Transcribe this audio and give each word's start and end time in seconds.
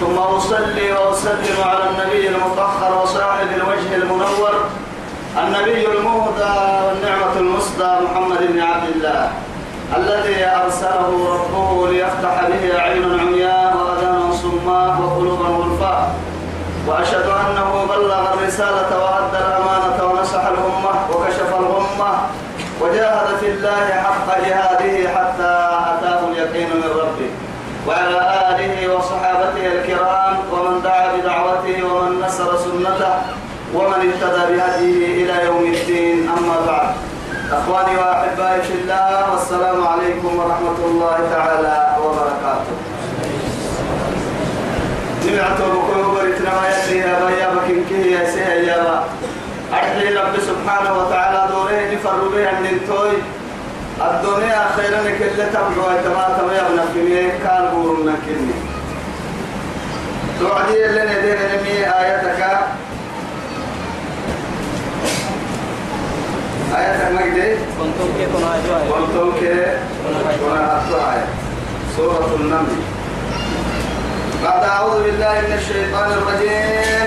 ثم 0.00 0.18
أصلي 0.18 0.92
وأسلم 0.92 1.56
على 1.64 1.80
النبي 1.90 2.28
المطهر 2.28 3.02
وصاحب 3.02 3.46
الوجه 3.56 3.94
المنور 3.94 4.54
النبي 5.44 5.86
المهدى 5.98 6.60
والنعمة 6.86 7.36
المصدى 7.36 7.90
محمد 8.04 8.38
بن 8.40 8.60
عبد 8.60 8.88
الله 8.96 9.32
الذي 9.96 10.44
أرسله 10.64 11.32
ربه 11.34 11.88
ليفتح 11.88 12.44
به 12.48 12.80
عينا 12.82 13.22
عمياء 13.22 13.76
وأذانا 13.76 14.32
صماء 14.32 14.96
وقلوبا 15.02 15.44
غلفاء 15.44 16.14
وأشهد 16.86 17.26
أنه 17.28 17.86
بلغ 17.88 18.24
الرسالة 18.34 19.04
وأدى 19.04 19.38
الأمانة 19.44 20.04
ونصح 20.12 20.44
الأمة 20.44 20.94
وكشف 21.12 21.54
الغمة 21.60 22.14
وجاهد 22.80 23.36
في 23.40 23.46
الله 23.48 24.02
حق 24.02 24.38
جهاده 24.46 25.08
حتى 25.08 25.68
أتاه 25.88 26.28
اليقين 26.32 26.68
من 26.76 26.90
ربه 27.00 27.30
وعلى 27.88 28.10
آله 28.18 28.35
ومن 33.76 33.92
اهتدى 33.94 34.56
بهديه 34.56 35.24
إلى 35.24 35.44
يوم 35.46 35.72
الدين 35.74 36.30
أما 36.38 36.66
بعد 36.66 36.94
أخواني 37.52 37.96
وأحبائي 37.98 38.62
في 38.62 38.72
الله 38.74 39.32
والسلام 39.32 39.86
عليكم 39.86 40.38
ورحمة 40.38 40.78
الله 40.86 41.18
تعالى 41.34 41.96
وبركاته 42.04 42.74
جمعت 45.24 45.60
وبكون 45.60 46.14
بريتنا 46.14 46.50
ما 46.50 46.68
يدري 46.68 46.98
يا 47.02 47.22
بايا 47.24 47.48
بكنكه 47.54 47.96
يا 48.08 48.30
سي 48.30 48.40
يا 48.66 48.82
با 48.82 49.04
اجلي 49.78 50.20
رب 50.20 50.34
سبحانه 50.40 50.98
وتعالى 50.98 51.52
دوري 51.52 51.94
نفر 51.94 52.28
به 52.34 52.48
عن 52.48 52.66
التوي 52.66 53.16
الدنيا 54.10 54.66
خيرا 54.76 55.02
كل 55.18 55.52
تبعوا 55.52 56.00
تماتا 56.04 56.42
ويبنى 56.42 56.82
في 56.94 57.38
كان 57.38 57.64
بورنا 57.74 58.12
كني 58.26 58.54
توعدي 60.40 60.84
لنا 60.88 61.20
دير 61.20 61.38
نمي 61.40 61.86
آياتك 62.00 62.58
سورة 71.96 72.28
النمل 72.40 72.76
بعد 74.44 74.62
أعوذ 74.64 75.02
بالله 75.02 75.34
من 75.48 75.52
الشيطان 75.60 76.10
الرجيم 76.12 77.06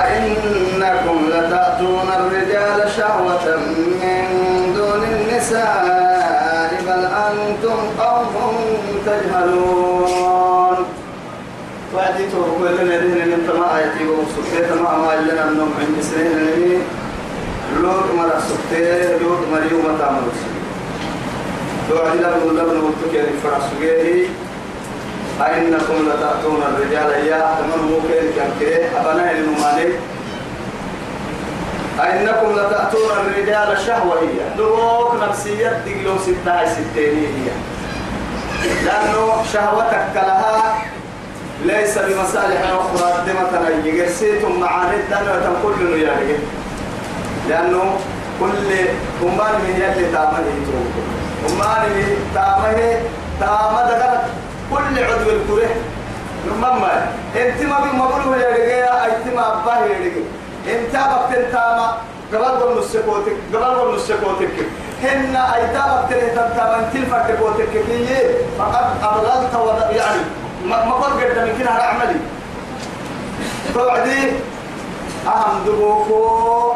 أئنكم 0.00 1.16
لتأتون 1.32 2.06
الرجال 2.16 2.78
شهوة 2.96 3.46
من 3.76 4.24
دون 4.76 5.02
النساء 5.12 5.86
بل 6.86 7.02
أنتم 7.26 7.78
قوم 8.00 8.56
تجهلون 9.06 10.76
وأتيتهم 11.92 12.50
كل 12.58 12.66
الذين 12.82 13.18
من 13.28 13.40
تماعيتي 13.48 14.04
وصفيت 14.12 14.82
مع 14.84 14.96
ما 14.96 15.14
إلا 15.14 15.48
أنهم 15.48 15.72
عند 15.78 16.00
سنين 16.02 16.82
لوت 17.82 18.14
مرا 18.18 18.40
سكتي 18.40 19.18
لوت 19.18 19.38
مريو 19.52 19.78
متى 19.78 20.04
مرسي 20.16 20.50
لو 21.90 21.96
عدنا 21.98 22.30
بقول 22.30 22.54
لنا 22.54 22.62
وقتك 22.80 23.14
يا 23.14 23.24
فرس 23.42 23.64
غيري 23.80 24.30
أئنكم 25.44 25.94
لتأتون 26.08 26.62
الرجال 26.68 27.26
يا 27.26 27.44
أحمد 27.52 27.82
ممكن 27.90 28.14
كنكي 28.36 28.84
أبنا 29.00 29.30
الممالك 29.30 29.98
أئنكم 32.00 32.52
لتأتون 32.52 33.10
الرجال 33.26 33.78
شهوة 33.86 34.20
هي 34.20 34.56
دروك 34.58 35.14
نفسية 35.28 35.80
دقلو 35.86 36.18
ستة 36.18 36.68
ستين 36.68 37.26
هي 37.36 37.50
لأنه 38.84 39.42
شهوتك 39.52 40.12
لها 40.14 40.74
ليس 41.64 41.98
بمصالح 41.98 42.62
أخرى 42.72 43.12
دمتنا 43.26 43.70
يجرسيتم 43.86 44.60
معاني 44.60 44.96
الدنيا 44.96 45.96
يا 45.96 46.12
رجل 46.12 46.38
لأنه 47.48 47.98
كل 48.40 48.68
أمان 49.22 49.54
من 49.60 49.70
يلي 49.74 50.06
تامني 50.12 50.50
يتروك 50.60 50.94
أمان 51.52 51.90
من 51.90 52.30
تامني 52.34 52.90
تامة 53.40 53.82
دقرت 53.90 54.24
كل 54.70 55.04
عدو 55.04 55.30
الكره 55.30 55.68
مما 56.46 57.06
انت 57.36 57.62
ما 57.62 57.78
بمقوله 57.80 58.36
يا 58.42 58.50
رجاء 58.52 59.22
انت 59.26 59.34
ما 59.36 59.46
أباه 59.52 59.84
يا 59.86 59.98
رجاء 60.00 60.24
انت 60.68 60.92
بقت 60.92 61.44
تامة 61.52 61.88
قبل 62.34 62.64
ضمن 62.66 62.78
السكوتك 62.78 63.36
قبل 63.54 63.76
ضمن 63.84 63.94
السكوتك 63.94 64.52
هن 65.02 65.36
أيتابك 65.36 66.08
تنهتم 66.10 66.56
تامن 66.56 66.90
تلفك 66.92 67.24
تكوتك 67.28 67.64
كي 67.72 68.28
فقد 68.58 68.86
أبغلت 69.02 69.96
يعني 69.96 70.20
ما 70.64 70.76
قد 70.94 71.12
قد 71.12 71.38
من 71.38 71.56
كده 71.58 71.70
عملي 71.70 72.16
توعدي 73.74 74.30
أهم 75.26 75.64
دبوكو 75.66 76.72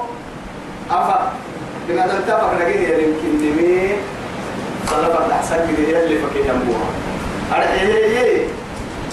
تابع 2.26 2.53
نجيه 2.54 2.88
يلي 2.88 3.03
يمكن 3.04 3.28
نمي 3.28 3.88
صلبة 4.91 5.26
الأحسن 5.26 5.56
كده 5.56 5.98
يلي 5.98 6.19
فكي 6.19 6.38
ينبوها 6.38 6.91
أرحيه 7.50 7.88
إيه 7.88 8.19
إيه. 8.25 8.47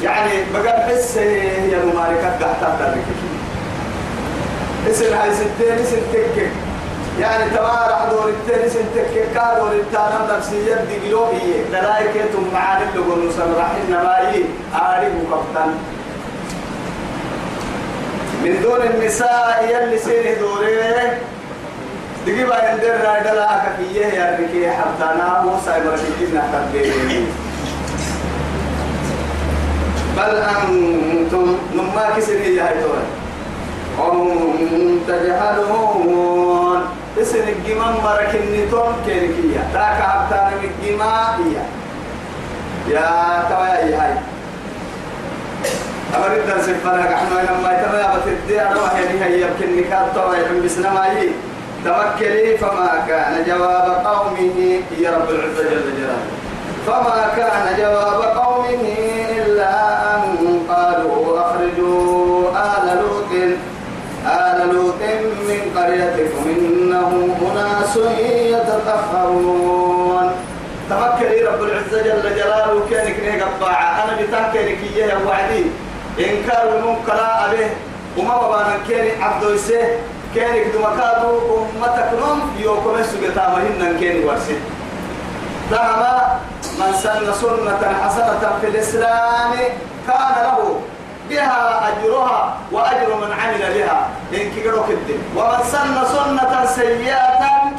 يعني 0.04 0.32
بقى 0.54 0.82
حس 0.90 1.16
يا 1.18 1.22
إيه 1.24 1.78
مالكات 1.86 2.44
قاعد 2.44 2.60
تعترك 2.62 3.04
اسم 4.90 5.14
هاي 5.14 5.32
ستين 5.34 5.74
اسم 5.80 5.98
تكك 6.14 6.50
يعني 7.20 7.50
تبارح 7.50 8.06
دور 8.12 8.30
التين 8.30 8.62
اسم 8.66 8.80
تكك 8.96 9.32
كادور 9.36 9.72
التانم 9.72 10.38
نفسية 10.38 10.76
دي 10.76 11.10
قلوبية 11.10 11.64
دلائك 11.72 12.16
يتم 12.16 12.54
معالك 12.54 12.88
لقول 12.96 13.28
نسان 13.30 13.54
رحل 13.60 13.78
نمائي 13.90 14.46
آري 14.76 15.08
مكفتن 15.08 15.70
من 18.44 18.62
دون 18.64 18.82
النساء 18.82 19.70
يلي 19.72 19.98
سيني 19.98 20.36
دوريه 20.36 21.18
دقي 22.28 22.44
بقى 22.44 22.72
يندر 22.74 22.88
رايد 22.88 23.24
لا 23.36 23.56
أكفية 23.56 24.06
يا 24.06 24.38
ركية 24.40 24.70
حتى 24.72 25.04
أنا 25.04 25.42
موسى 25.42 25.74
بركتنا 25.86 26.50
تبدي 26.54 27.24
بل 30.18 30.36
أنتم 30.36 31.58
مما 31.74 32.10
كسري 32.18 32.38
إيه 32.42 32.58
يا 32.58 32.64
هيتون 32.70 33.04
قوم 34.00 34.48
تجهلون 35.08 36.82
اسم 37.22 37.38
الجمام 37.38 37.94
بركني 38.04 38.66
توم 38.72 38.94
كيركية 39.06 39.68
تاك 39.74 39.98
حتى 40.10 40.36
من 40.52 40.70
الجماع 40.70 41.36
إيه 41.38 41.64
يا 42.94 43.44
توايا 43.50 43.74
يا 43.74 43.88
إيه 43.88 44.04
هاي 44.04 44.14
أمر 46.18 46.36
الدرس 46.38 46.70
الفرق 46.70 47.12
احنا 47.12 47.30
لما 47.34 47.72
يتبع 47.74 48.16
بتدي 48.18 48.62
أروح 48.62 48.94
يعني 48.94 49.24
هي 49.24 49.42
يمكن 49.42 49.78
نكاد 49.82 50.14
توايا 50.16 50.62
بسنا 50.66 50.94
ما 50.94 51.08
يجي 51.08 51.32
توكلي 51.88 52.58
فما 52.58 53.04
كان 53.08 53.44
جواب 53.48 54.08
قومه 54.08 54.80
يا 55.00 55.12
رب 55.12 55.30
العزة 55.30 55.64
جل 55.64 55.94
جلاله 55.98 56.28
فما 56.88 57.28
كان 57.38 57.78
جواب 57.80 58.22
قومه 58.38 58.94
إلا 59.38 59.72
أن 60.16 60.60
قالوا 60.70 61.40
أخرجوا 61.42 62.50
آل 62.50 62.88
لوط 62.88 63.32
آل 64.28 64.60
لوط 64.76 65.02
من 65.50 65.60
قريتكم 65.78 66.44
إنهم 66.58 67.36
أناس 67.56 67.98
يتطهرون 68.52 70.32
توكلي 70.90 71.42
رب 71.44 71.64
العزة 71.64 72.02
جل 72.04 72.36
جلاله 72.36 72.80
كانك 72.92 73.20
نيقى 73.20 73.48
الطاعة 73.50 74.04
أنا 74.04 74.22
بتاكلك 74.22 74.78
إياه 74.96 75.18
وعدي 75.28 75.64
إنكار 76.20 76.78
المنكر 76.78 77.16
به 77.52 77.70
وما 78.18 78.38
بابا 78.38 78.68
كان 78.90 79.22
عبد 79.22 79.44
يسيه 79.54 80.00
كانك 80.38 80.68
دمكادو 80.74 81.40
أمتك 81.80 82.10
نوم 82.22 82.40
يوكو 82.60 82.90
من 82.92 83.34
كان 84.02 84.24
ورسل 84.24 84.58
ذهب 85.72 86.40
من 86.80 86.94
سن 86.94 87.34
سنة 87.42 87.94
حسنة 88.04 88.58
في 88.62 88.68
الإسلام 88.68 89.52
كان 90.08 90.36
له 90.44 90.80
بها 91.30 91.88
أجرها 91.88 92.58
وأجر 92.72 93.16
من 93.16 93.32
عمل 93.32 93.58
بها 93.74 94.08
إن 94.34 94.52
كده 94.64 94.82
ومن 95.36 95.64
سن 95.72 95.98
سنة 96.16 96.66
سيئة 96.76 97.72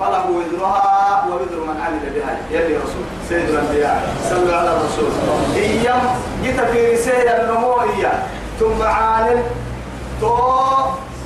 فله 0.00 0.24
وزرها 0.30 1.24
ووزر 1.28 1.60
من 1.66 1.80
عمل 1.86 2.10
بها 2.14 2.38
يا 2.60 2.78
رسول 2.78 3.04
سيد 3.28 3.48
الأنبياء 3.48 4.02
صلى 4.30 4.54
على 4.56 4.70
الرسول 4.70 5.12
إيام 5.56 6.00
جيت 6.42 6.60
في 6.60 6.94
رسالة 6.94 7.42
النمو 7.44 7.76
ثم 8.60 8.82
عالم 8.82 9.42
تو 10.20 10.38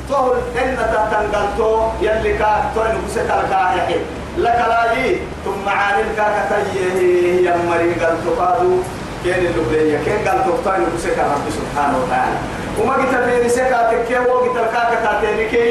تهل 0.09 0.41
إن 0.59 0.69
تتنقلتو 0.81 1.89
يلي 2.03 2.33
كا 2.41 2.71
تهل 2.75 2.97
بسك 3.07 3.29
لك 3.51 4.01
لك 4.41 4.61
لا 4.73 4.83
جي 4.97 5.17
ثم 5.45 5.65
عالم 5.69 6.09
كا 6.17 6.27
كتيه 6.49 6.97
يمري 7.47 7.93
قلتو 8.03 8.31
قادو 8.41 8.77
كين 9.25 9.43
اللبلية 9.53 9.99
كين 10.07 10.19
قلتو 10.29 10.63
تهل 10.65 10.83
بسك 10.97 11.19
رب 11.19 11.47
سبحانه 11.59 11.97
وتعالى 12.03 12.37
وما 12.81 12.95
قلت 13.01 13.15
بيني 13.29 13.49
سكا 13.49 13.81
تكيه 13.93 14.19
وقلت 14.29 14.57
الكاكا 14.57 14.97
تاتيني 15.05 15.45
كي 15.53 15.69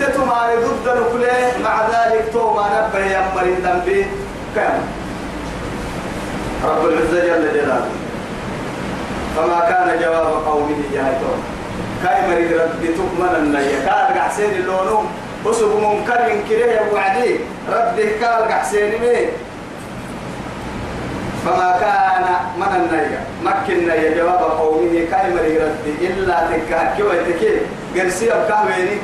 تتماري 0.00 0.54
ضد 0.62 0.86
نكله 0.86 1.38
مع 1.66 1.74
ذلك 1.90 2.24
تو 2.32 2.54
ما 2.54 2.62
نبه 2.76 3.02
يمري 3.14 3.52
ذنبي 3.64 3.98
كم 4.54 4.62
رب 6.68 6.82
العزة 6.90 7.20
جل 7.28 7.44
جلاله 7.54 7.90
فما 9.36 9.58
كان 9.70 9.88
جواب 10.02 10.26
قومه 10.46 10.78
يا 10.94 11.06
توم 11.22 11.57
كاي 12.04 12.28
مريد 12.28 12.52
ربي 12.52 12.88
تكمن 12.88 13.32
النية 13.38 13.80
كارق 13.84 14.18
حسين 14.18 14.50
اللونو 14.50 15.02
بسب 15.46 15.66
منكر 15.66 16.28
كريه 16.48 16.80
وعدي 16.94 17.40
ربي 17.68 18.10
كارق 18.20 18.50
حسين 18.50 18.88
مي 19.00 19.26
فما 21.44 21.76
كان 21.80 22.24
من 22.56 22.72
النية 22.76 23.20
مكن 23.44 23.72
النية 23.72 24.16
جواب 24.16 24.38
قومي 24.58 25.06
كاي 25.10 25.30
مريد 25.34 25.60
ربي 25.60 26.06
إلا 26.06 26.38
تكاكي 26.50 27.02
ويتكي 27.02 27.50
قرسي 27.96 28.32
أبكاميني 28.34 28.98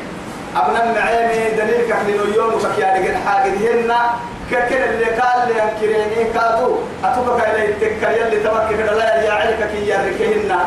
أبنا 0.57 0.93
معيني 0.93 1.51
دليل 1.57 1.89
كحلين 1.91 2.21
اليوم 2.21 2.55
وفكيا 2.55 2.87
لقين 2.87 3.17
حاجد 3.27 3.55
هنا 3.67 4.11
ككل 4.51 4.75
اللي 4.77 5.05
قال 5.05 5.49
لي 5.49 5.63
أنكريني 5.63 6.33
كاتو 6.35 6.77
أتوقع 7.05 7.51
إلي 7.53 7.65
التكاية 7.65 8.27
اللي 8.27 8.37
تبكي 8.37 8.77
كدلا 8.83 9.23
يا 9.25 9.33
عليك 9.33 9.59
كي 9.71 9.89
يركهن 9.91 10.59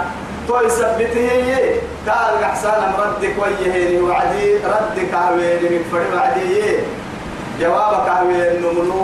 توي 0.47 0.69
سبته 0.69 1.59
قال 2.07 2.33
احسان 2.43 2.93
ردك 2.99 3.33
ويه 3.41 4.01
وعدي 4.01 4.45
ردك 4.57 5.11
عويل 5.13 5.61
من 5.71 5.83
فرد 5.91 6.11
وعدي 6.15 6.49
جوابك 7.61 8.09
عويل 8.09 8.53
نمنو 8.63 9.01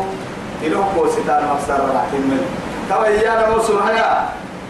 إله 0.63 0.81
كوستان 0.95 1.41
مفسر 1.51 1.79
رحيم 1.95 2.23
من 2.31 2.41
توي 2.89 3.07
يا 3.27 3.33
نموسو 3.47 3.79
هيا 3.79 4.11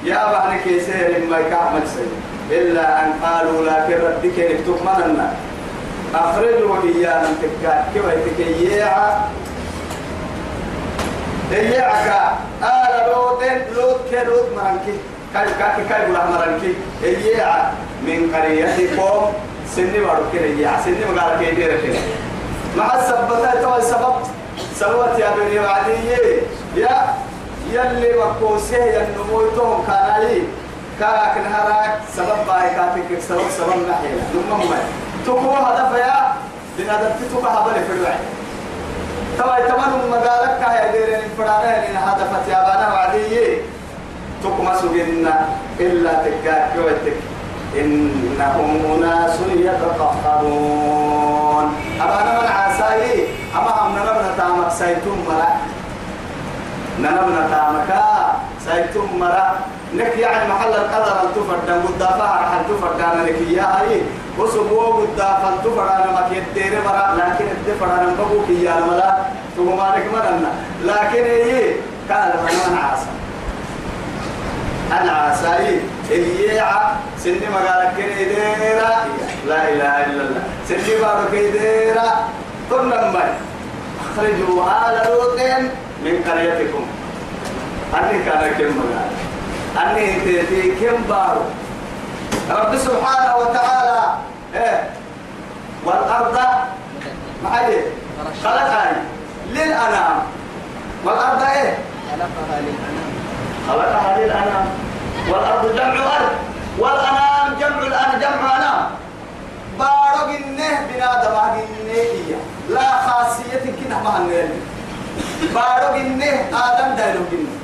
يا 0.03 0.21
بحر 0.33 0.57
كيسير 0.65 1.11
ما 1.29 1.37
يكعمل 1.39 1.81
سيد 1.95 2.11
إلا 2.51 3.05
أن 3.05 3.11
قالوا 3.23 3.57
لكن 3.69 3.97
ردك 4.05 4.37
نكتمننا 4.39 5.33
أخرجوا 6.15 6.75
إيانا 6.89 7.27
تكا 7.41 7.75
كيف 7.93 8.05
تكييعا 8.27 9.29
إياعك 11.51 12.33
آل 12.61 12.93
لوط 13.09 13.43
لوط 13.75 13.99
كلوط 14.11 14.45
مانكي 14.57 14.97
كاي 15.33 15.45
كاي 15.59 15.85
كاي 15.89 16.11
ولا 16.11 16.25
مرنكي 16.29 16.73
إياه 17.03 17.71
من 18.01 18.19
قريتكم 18.33 19.21
سني 19.75 19.99
مارك 19.99 20.31
إياه 20.33 20.77
سني 20.85 21.05
مقالك 21.15 21.41
إياه 21.41 22.01
مع 22.77 22.93
السبتة 22.95 23.61
تو 23.61 23.75
السبب 23.75 24.13
سوت 24.75 25.19
يا 25.19 25.29
بني 25.37 25.59
وعدي 25.59 25.91
يا 26.75 27.15
يلي 27.71 28.13
مكوسه 28.17 28.77
ينموتهم 28.77 29.83
كاي 29.87 30.43
كاك 30.99 31.37
نهارك 31.45 31.93
سبب 32.17 32.37
باي 32.47 32.69
كاتك 32.75 33.21
سبب 33.29 33.41
سبب 33.57 33.79
نحيلا 33.89 34.21
نمم 34.35 34.69
ما 34.69 34.77
تكو 35.25 35.49
هذا 35.51 35.91
فيا 35.93 36.33
لنادت 36.83 37.15
تكو 37.31 37.47
هذا 37.47 37.73
في 37.87 37.93
الوعي 37.93 38.19
تبا 39.37 39.67
تمام 39.69 39.93
مقالك 40.11 40.59
كاي 40.65 40.91
ديرين 40.91 41.21
فرانا 41.37 41.89
لنا 41.89 41.99
هذا 42.13 42.23
فتيابانا 42.33 42.93
وعدي 42.93 43.57
تكما 44.43 44.73
سجنا 44.81 45.33
إلا 45.79 46.11
تكاك 46.25 46.69
يوتك 46.75 47.17
إنهم 47.79 48.77
أناس 48.97 49.37
يتطهرون 49.55 51.65
أما 52.01 52.15
أنا 52.21 52.31
من 52.41 52.47
عساي 52.47 53.27
أما 53.55 53.71
هم 53.81 53.91
نبنا 53.95 54.29
تامك 54.37 54.69
سيتم 54.71 55.17
مرا 55.27 55.49
نبنا 56.99 57.41
تامك 57.51 57.91
سيتم 58.65 59.07
مرا 59.19 59.45
نك 59.97 60.13
يعني 60.17 60.47
محل 60.53 60.69
القدر 60.83 61.11
أن 61.23 61.27
تفردن 61.35 61.79
قدافا 61.87 62.25
أن 62.59 62.63
تفردن 62.69 63.15
لك 63.25 63.39
يا 63.51 63.67
أي 63.81 63.93
وسبوع 64.39 64.85
قدافا 64.87 65.49
أن 65.49 65.77
أنا 65.79 66.09
ما 66.11 66.21
كيتير 66.29 66.73
مرا 66.85 67.03
لكن 67.17 67.45
تفردن 67.67 68.11
بقوك 68.19 68.47
يا 68.49 68.73
الملا 68.79 69.11
تقوم 69.57 69.79
عليك 69.79 70.05
مرنا 70.13 70.51
لكن 70.81 71.23
إيه 71.23 71.67
قال 72.11 72.29
من 72.45 72.77
عساي 72.77 73.22
أنا 75.01 75.11
عسائي 75.11 75.81
إليعا 76.09 76.95
سني 77.19 77.49
مقالك 77.53 78.05
ديرا 78.17 78.95
لا 79.47 79.69
إله 79.69 80.05
إلا 80.05 80.21
الله 80.23 80.43
سني 80.69 80.95
بارك 81.01 81.31
ديرا 81.33 82.09
تنم 82.69 83.13
مي 83.13 83.31
أخرجوا 84.11 84.63
آل 84.87 85.11
لوط 85.11 85.39
من 86.03 86.13
قريتكم 86.29 86.85
أني 87.93 88.19
كان 88.25 88.43
كم 88.59 88.79
قال 89.75 89.97
أني 89.97 90.19
تيتي 90.19 90.71
كم 90.75 91.01
بارو 91.09 91.41
رب 92.51 92.77
سبحانه 92.77 93.35
وتعالى 93.37 94.01
إيه 94.55 94.89
والأرض 95.85 96.37
معي 97.43 97.81
خلقها 98.43 98.95
للأنام 99.51 100.17
والأرض 101.05 101.41
إيه 101.41 101.77
خلقها 102.11 102.61
للأنام 102.61 103.12
خلقها 103.67 104.19
للأنام 104.19 104.65
والأرض 105.29 105.75
جمع 105.75 106.17
أرض 106.17 106.29
والأنام 106.79 107.59
جمع 107.59 107.87
الأنام 107.87 108.19
جمع 108.21 108.57
أنام 108.57 108.87
بارق 109.79 110.27
النه 110.29 110.87
بنادم 110.93 111.37
النهية 111.81 112.35
لا 112.69 113.01
خاصية 113.07 113.71
كنا 113.83 114.03
ما 114.03 114.17
هنالي 114.17 114.59
بارق 115.53 115.95
النه 115.95 116.39
آدم 116.53 116.95
دايلو 116.95 117.21
النه 117.31 117.62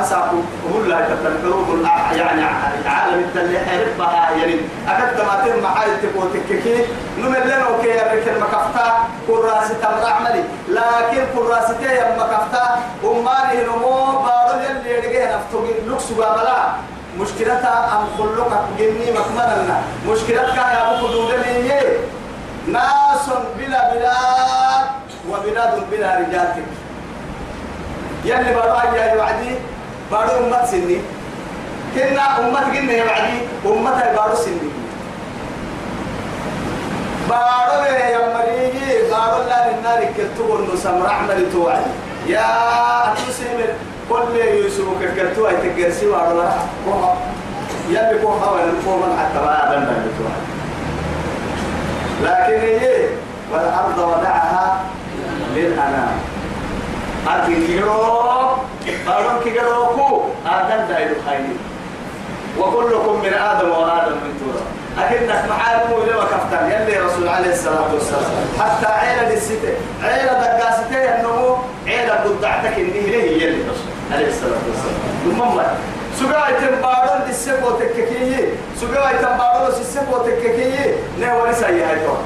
أساكم 0.00 0.44
هم 0.74 0.86
لا 0.88 1.08
تتنقلوب 1.08 1.66
يعني 2.12 2.42
العالم 2.82 3.18
التالي 3.20 3.58
حربها 3.58 4.30
يعني 4.36 4.56
أكد 4.88 5.16
تماتين 5.18 5.62
محايد 5.62 5.92
تبو 6.02 6.22
تككي 6.34 6.84
نمي 7.18 7.38
لنا 7.44 7.68
وكي 7.68 7.88
يرك 7.88 8.28
المكفتا 8.36 8.94
كراسي 9.28 9.74
تمر 9.74 10.06
عملي 10.10 10.42
لكن 10.68 11.24
كراسي 11.36 11.74
تي 11.74 12.08
المكفتا 12.08 12.80
أماني 13.04 13.62
نمو 13.64 14.06
بارو 14.20 14.60
يلي 14.68 14.90
يرقين 14.90 15.28
أفتوين 15.28 15.74
لكسو 15.88 16.14
بابلا 16.14 16.56
مشكلتها 17.18 17.98
أم 18.00 18.06
خلقك 18.22 18.64
جني 18.78 19.12
مكمنا 19.18 19.82
مشكلتك 20.08 20.56
يا 20.56 20.90
أبو 20.98 21.06
خدود 21.06 21.30
لي 21.30 21.72
ناس 22.72 23.28
بلا 23.58 23.94
بلاد 23.94 24.88
وبلاد 25.30 25.90
بلا 25.90 26.16
رجال 26.18 26.56
يلي 28.24 28.54
بابا 28.54 28.96
يا 28.96 29.14
يوعدي 29.14 29.54
بارو 30.10 30.46
أمة 30.46 30.64
سني 30.66 30.98
كنا 31.94 32.38
أمة 32.46 32.60
قلنا 32.76 32.92
يا 32.92 33.04
بعدي 33.04 33.36
أمة 33.66 34.02
بارو 34.16 34.34
سني 34.34 34.70
بارو 37.28 37.84
يا 38.14 38.20
مريجي 38.34 38.90
بارو 39.10 39.38
لا 39.50 39.58
من 39.72 39.82
نار 39.82 40.00
كتبون 40.16 40.68
نسم 40.74 41.02
رحمة 41.02 41.34
توعد 41.52 41.86
يا 42.26 42.46
أتوسم 43.12 43.58
كل 44.10 44.36
يوسف 44.36 44.86
كتبتوا 45.02 45.50
يتجرسي 45.50 46.06
وارو 46.06 46.42
لا 46.42 46.50
يا 47.90 48.12
بيكون 48.12 48.38
هوا 48.42 48.58
نقوم 48.62 49.02
حتى 49.20 49.38
ما 49.46 49.54
أبدا 49.64 49.90
بتوعد 50.06 50.44
لكن 52.22 52.60
هي 52.66 53.06
والأرض 53.52 53.98
وضعها 53.98 54.80
للأنام 55.56 56.18
أتي 57.28 57.66
كيرو 57.66 58.00
هارون 59.06 59.40
كيروكو 59.44 60.20
آدم 60.46 60.82
دايرو 60.88 61.14
خايني 61.26 61.56
وكلكم 62.58 63.20
من 63.22 63.32
آدم 63.34 63.68
وآدم 63.68 64.14
من 64.24 64.38
تراب 64.40 64.66
أكنك 65.06 65.44
معالم 65.50 66.02
إلى 66.04 66.16
وكفتر 66.16 66.64
يلي 66.66 67.06
رسول 67.06 67.28
عليه 67.28 67.52
الصلاة 67.52 67.94
والسلام 67.94 68.22
حتى 68.60 68.86
عيلة 68.86 69.32
للستة 69.34 69.74
عيلة 70.02 70.32
دقاستة 70.32 70.96
النمو 71.04 71.56
عيلة 71.86 72.20
بدعتك 72.38 72.72
إنه 72.78 72.92
ليه 72.92 73.44
يلي 73.46 73.62
رسول 73.62 73.90
عليه 74.14 74.28
الصلاة 74.28 74.58
والسلام 74.68 75.00
المهم 75.26 75.62
سجاي 76.18 76.60
تنبارون 76.60 77.22
للسبو 77.28 77.70
تككيي 77.70 78.52
سجاي 78.80 79.16
تنبارون 79.22 79.68
للسبو 79.78 80.16
تككيي 80.26 80.94
نهو 81.20 81.46
لسا 81.46 81.68
يهيتون 81.68 82.18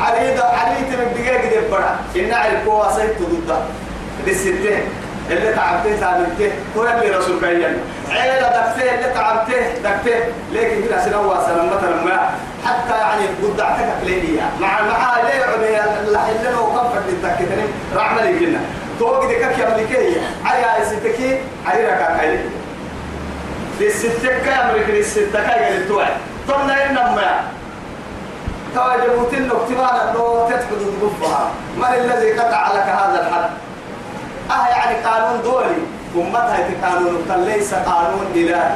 علي 0.00 0.34
دا 0.34 0.44
علي 0.46 0.76
تمك 0.76 1.20
دقاق 1.26 1.40
دي 1.40 1.68
برا 1.70 1.96
إن 2.16 2.32
عرفوا 2.34 2.74
واسيت 2.84 3.22
ضده 3.22 3.54
بالستين 4.28 4.82
اللي 5.30 5.52
تعبته 5.52 6.00
تعبته 6.00 6.50
هو 6.76 6.82
اللي 6.84 7.16
رسول 7.16 7.36
بيّن 7.40 7.78
عيلة 8.10 8.48
دكته 8.48 8.94
اللي 8.94 9.14
تعبته 9.14 9.60
دكته 9.84 10.18
لكن 10.52 10.82
كده 10.84 11.04
سنوى 11.04 11.36
سنة 11.46 11.62
مثلا 11.64 12.04
ما 12.04 12.30
حتى 12.66 12.98
يعني 12.98 13.22
قد 13.42 13.60
اعتكت 13.60 14.04
ليه 14.04 14.40
مع 14.60 14.66
مع 14.82 15.16
ليه 15.22 15.44
عمي 15.44 15.64
يعني 15.64 15.90
اللي 16.06 16.50
لو 16.52 16.60
قفك 16.64 17.02
للتكتني 17.08 17.64
رحمة 17.96 18.22
للجنة 18.24 18.58
توقي 18.98 19.26
دكك 19.28 19.58
يا 19.58 19.68
ملكية 19.76 20.20
عيا 20.44 20.84
ستكي 20.84 21.40
عيا 21.66 21.88
ركاك 21.96 22.20
عليك 22.20 22.40
للستك 23.80 24.46
يا 24.46 24.72
ملك 24.72 24.84
للستك 24.90 25.34
يا 25.34 25.78
للتوعي 25.78 26.12
طلنا 26.48 26.90
إنما 26.90 27.40
تواجه 28.74 29.20
متنك 29.20 29.52
اكتبالا 29.52 30.12
لو 30.14 30.46
تتحدث 30.48 30.88
بفها 31.02 31.50
من 31.76 31.84
الذي 31.98 32.32
قطع 32.32 32.72
لك 32.74 32.82
هذا 32.88 33.20
الحد 33.28 33.50
اه 34.50 34.66
يعني 34.68 34.94
قانون 34.96 35.42
دولي 35.42 35.76
امتها 36.16 36.58
قانون 36.84 37.44
ليس 37.46 37.74
قانون 37.74 38.26
الهي 38.34 38.70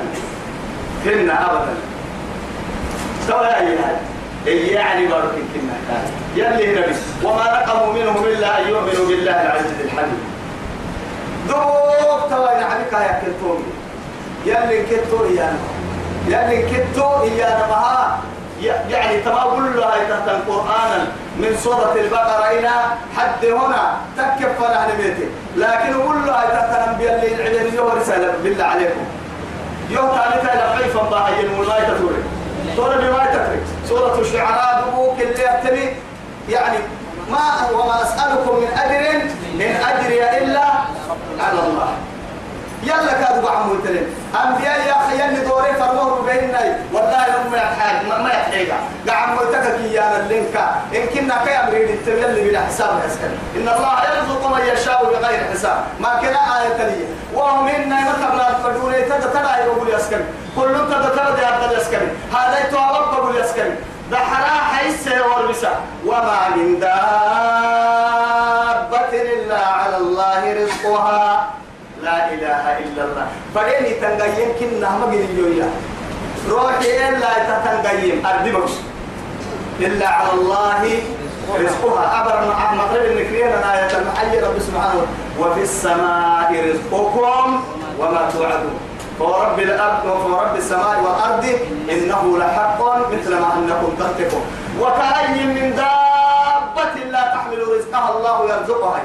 هن 1.06 1.30
ابدا 1.30 1.74
الهي 3.30 3.78
اي 4.46 4.66
يعني 4.66 5.06
بارك 5.06 5.30
كنا 5.32 6.02
اللي 6.36 6.70
هنا 6.76 6.86
بس 6.86 6.96
وما 7.24 7.42
نقموا 7.44 7.92
منهم 7.92 8.24
الا 8.24 8.60
ان 8.60 8.68
يؤمنوا 8.68 9.06
بالله 9.08 9.32
العزيز 9.42 9.80
الحميد 9.84 10.22
دوك 11.48 12.30
توا 12.30 12.60
نعمك 12.60 12.92
يا 14.46 14.64
اللي 14.64 14.78
يلي 14.78 15.36
يا 15.36 15.56
يا 16.28 16.44
اللي 16.44 16.62
كنتو 16.62 17.24
يا 17.24 17.68
يعني 18.64 19.20
تما 19.20 19.42
كلها 19.56 19.90
تحت 19.90 20.28
القرآن 20.28 21.08
من 21.36 21.56
سورة 21.56 21.94
البقرة 22.00 22.50
إلى 22.50 22.70
حد 23.16 23.44
هنا 23.44 23.90
تكفى 24.16 24.66
على 24.74 24.92
بيتي 24.96 25.28
لكن 25.56 25.92
كلها 26.08 26.44
تحت 26.52 26.74
الأنبياء 26.84 27.24
اللي 27.26 27.34
العلم 27.50 27.74
يوم 27.76 27.88
رسالة 28.00 28.32
بالله 28.42 28.64
عليكم 28.64 29.00
يوم 29.90 30.08
ثالثة 30.08 30.52
إلى 30.52 30.76
حيفا 30.76 31.02
باحي 31.02 31.40
المولاي 31.40 31.82
تتوري 31.82 32.22
سورة 32.76 32.94
بما 32.96 33.26
تفرق 33.26 33.62
سورة 33.88 34.20
الشعراء 34.20 34.84
دبوك 34.88 35.14
اللي 35.20 35.44
يبتلي 35.54 35.92
يعني 36.48 36.78
ما 37.30 37.78
وما 37.80 38.02
أسألكم 38.02 38.56
من 38.56 38.68
أجر 38.78 39.24
من 39.54 39.78
أجري 39.90 40.38
إلا 40.38 40.64
على 41.40 41.58
الله 41.68 41.92
يلا 42.82 43.12
كادوا 43.12 43.50
عمو 43.50 43.74
تلين 43.74 44.06
أنبياء 44.44 44.80
يا 44.86 44.92
أخي 44.92 45.14
يلي 45.28 45.46
دوري 45.48 45.72
فرموه 45.74 46.22
بيننا 46.26 46.60
والله 46.92 47.26
لهم 47.26 47.52
ما 47.52 47.56
يحاج 47.56 48.06
ما 48.06 48.28
يحاجها 48.30 48.78
قاعد 49.08 49.28
ملتقك 49.38 49.80
يا 49.92 50.20
اللينكا 50.20 50.74
إن 50.94 51.06
كنا 51.14 51.44
كي 51.44 51.50
أمرين 51.50 51.88
التبين 51.88 52.24
اللي 52.24 52.42
بلا 52.48 52.60
حساب 52.60 52.90
يسكن 53.06 53.32
إن 53.56 53.76
الله 53.76 53.92
يرزق 54.04 54.46
من 54.46 54.60
يشاء 54.74 55.04
بغير 55.04 55.40
حساب 55.52 55.84
ما 56.00 56.14
كنا 56.20 56.62
آية 56.62 56.86
لي 56.88 57.04
وهم 57.34 57.68
إنا 57.68 57.96
نتبنا 58.02 58.48
الفدوري 58.50 59.02
تدتنا 59.02 59.58
يقول 59.58 59.88
يسكن 59.88 60.20
كل 60.56 60.74
تدتنا 60.90 61.30
دي 61.38 61.44
عبد 61.44 61.72
يسكن 61.78 61.98
هذا 62.38 62.66
يتوابق 62.68 63.10
بقول 63.14 63.36
يسكن 63.36 63.74
دحرا 64.10 64.74
حيث 64.76 65.08
والبسا 65.12 65.80
وما 66.06 66.40
من 66.56 66.80
دابة 66.80 66.92
إلا 69.22 69.66
على 69.66 69.96
الله 69.96 70.62
رزقها 70.64 71.50
لا 72.02 72.34
إله 72.34 72.62
إلا 72.78 73.02
الله 73.04 73.26
فإني 73.54 73.90
تنقيم 74.02 74.48
كنا 74.60 74.90
ما 74.98 75.06
قد 75.06 75.14
يجويا 75.14 75.68
روحي 76.50 77.08
إلا 77.08 77.30
تتنقيم 77.50 78.26
أردي 78.26 78.50
مكش 78.52 78.72
إلا 79.80 80.08
على 80.08 80.32
الله 80.38 80.82
رزقها 81.62 82.02
أبر 82.20 82.34
مغرب 82.78 83.04
النكرين 83.06 83.46
أنا 83.46 83.86
يتمحي 83.86 84.30
آية 84.32 84.40
رب 84.46 84.58
سبحانه 84.58 85.06
وفي 85.40 85.60
السماء 85.62 86.50
رزقكم 86.68 87.62
وما 88.00 88.20
توعدون 88.32 88.74
فورب 89.18 89.58
الأرض 89.58 90.04
وفورب 90.04 90.56
السماء 90.56 90.94
والأرض 91.04 91.44
إنه 91.92 92.22
لحق 92.38 92.80
مثل 93.12 93.30
ما 93.32 93.48
أنكم 93.58 93.90
تتقون 94.00 94.44
وكأي 94.80 95.46
من 95.46 95.70
دابة 95.78 96.94
لا 97.10 97.22
تحمل 97.34 97.58
رزقها 97.68 98.10
الله 98.18 98.36
يرزقها 98.54 99.00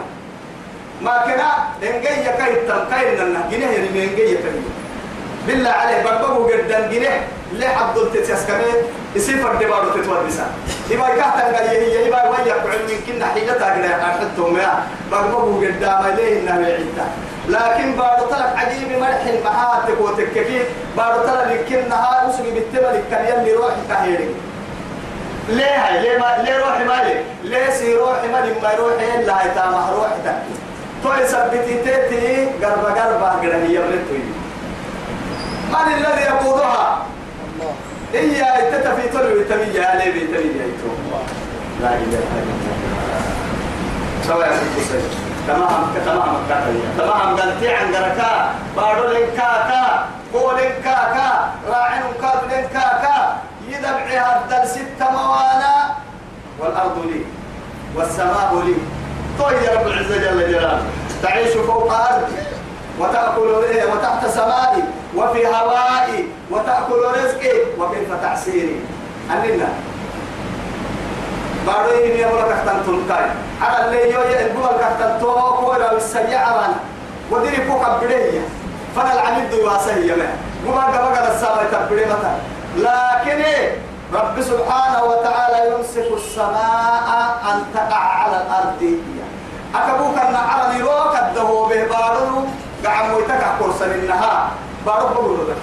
ما 1.01 1.17
كنا 1.25 1.47
إنجي 1.89 2.07
يكاي 2.21 2.55
تنكاي 2.67 3.15
لنا 3.15 3.39
جنيه 3.51 3.65
يعني 3.67 3.87
إنجي 4.03 4.21
يكاي 4.21 4.61
بالله 5.47 5.69
عليه 5.69 6.03
بابو 6.03 6.47
جدا 6.49 6.87
جنيه 6.91 7.27
ليه 7.53 7.67
عبد 7.69 7.97
التسيس 7.97 8.45
كمان 8.47 8.75
يصير 9.15 9.53
دبارو 9.61 9.89
تتودسا 9.89 10.45
يبا 10.89 11.07
كاتا 11.07 11.43
قال 11.57 11.65
يهي 11.73 12.07
يبا 12.07 12.29
ويك 12.29 12.39
علم 12.71 12.89
كنا 13.07 13.25
حيلة 13.25 13.53
تاجنا 13.53 14.05
حتتهم 14.13 14.57
يا 14.57 14.83
بابو 15.11 15.59
جدا 15.61 15.87
ما 16.01 16.13
ليه 16.17 16.39
إنه 16.39 16.59
يعيدا 16.67 17.05
لكن 17.49 17.91
بارو 17.95 18.25
طلب 18.25 18.49
عجيب 18.57 18.99
مرح 18.99 19.85
قوت 19.99 20.19
الكبير 20.19 20.65
بارو 20.97 21.21
طلب 21.23 21.51
لكنها 21.51 22.29
أسمي 22.29 22.51
بالتبل 22.51 22.99
الكريم 23.01 23.45
لروح 23.47 23.73
تهيري 23.89 24.29
ليه 25.49 26.01
ليه 26.01 26.17
ما 26.17 26.43
ليه 26.43 26.57
روحي 26.59 26.83
ما 26.83 26.99
ليه 27.43 27.69
سي 27.69 27.95
روحي 27.95 28.27
مالي 28.27 28.53
ما 28.63 28.69
روحي 28.79 29.15
إلا 29.19 29.33
تامح 29.55 29.89
روح 29.95 30.09
ده 30.25 30.33
توي 31.07 31.27
سبتي 31.27 31.61
تيتي 31.83 32.45
غربا 32.61 32.87
غربا 32.87 33.35
غدا 33.41 33.55
هي 33.57 33.77
بلتوي 33.77 34.23
من 35.71 35.93
الذي 35.97 36.21
يقودها 36.21 36.97
هي 38.13 38.41
تتفي 38.71 39.07
تلوي 39.09 39.43
تبي 39.43 39.75
يا 39.77 39.95
لي 39.95 40.11
بي 40.11 40.19
تبي 40.19 40.51
يا 40.59 40.67
لا 41.81 41.89
اله 41.89 41.95
الا 41.95 42.53
الله 42.55 42.77
سواء 44.27 44.47
الحسين 44.47 45.09
تمام 45.47 45.83
تمام 46.05 46.37
تمام 46.99 47.35
قلتي 47.35 47.73
عن 47.75 47.91
غركا 47.95 48.51
بارو 48.75 49.03
كا 49.37 50.11
لنكاكا 50.33 51.13
كا 51.13 51.49
راعن 51.69 52.03
كا 52.73 53.39
يدبعها 53.69 54.41
الدل 54.41 54.69
ست 54.69 54.99
موانا 55.01 55.89
والارض 56.59 57.05
لي 57.05 57.21
والسماء 57.95 58.61
لي 58.65 58.73
طيب 59.39 59.73
رب 59.73 59.87
العزه 59.87 60.17
جل 60.17 60.39
جلاله 60.51 60.81
تعيش 61.23 61.53
فوق 61.53 61.93
أرضي 61.93 62.33
وتأكل 62.99 63.49
وتحت 63.93 64.25
سمائي 64.27 64.83
وفي 65.15 65.47
هوائي 65.47 66.29
وتأكل 66.51 67.07
رزقي 67.23 67.53
وكيف 67.79 68.13
تحسيري 68.23 68.79
أننا 69.31 69.67
بعدين 71.67 72.17
يا 72.17 72.27
مولا 72.27 72.41
كحتن 72.49 72.83
تلقاي 72.85 73.29
على 73.61 73.85
اللي 73.85 74.11
يو 74.13 74.21
يدوا 74.21 74.67
كحتن 74.81 75.19
توك 75.21 75.63
ولا 75.69 75.95
السيعة 75.97 76.51
من 76.67 76.73
ودري 77.31 77.55
فوق 77.57 77.97
بديه 78.03 78.47
فانا 78.95 79.13
العميد 79.13 79.49
دواسه 79.51 79.95
يا 79.95 80.15
مان 80.15 80.37
وما 80.67 80.83
قبل 80.83 81.31
السماء 81.33 81.67
تبدي 81.71 82.05
متى 82.05 82.33
لكن 82.77 83.51
رب 84.13 84.41
سبحانه 84.41 85.03
وتعالى 85.03 85.73
يمسك 85.75 86.11
السماء 86.23 87.37
أن 87.53 87.63
تقع 87.73 87.97
على 87.99 88.41
الأرض 88.47 88.97
أكبوك 89.75 90.19
أن 90.29 90.35
عربي 90.35 90.81
روك 90.81 91.15
الدهو 91.27 91.65
به 91.65 91.75
بارو 91.85 92.45
قعم 92.85 93.13
ويتكع 93.13 93.57
كورسل 93.59 93.89
إنها 93.89 94.49
بارو 94.85 95.07
بقولوا 95.07 95.43
لك 95.45 95.57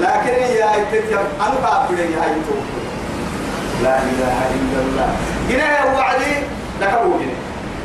لكن 0.00 0.42
يا 0.56 0.66
إتتيا 0.74 1.20
أنا 1.40 1.54
بعبد 1.62 1.98
يا 1.98 2.20
إتو 2.22 2.54
لا 3.82 3.98
إله 3.98 4.36
إلا 4.54 4.80
الله 4.82 5.14
هنا 5.50 5.94
وعدي 5.98 6.34
لك 6.80 6.88
أبو 6.88 7.14
هنا 7.14 7.32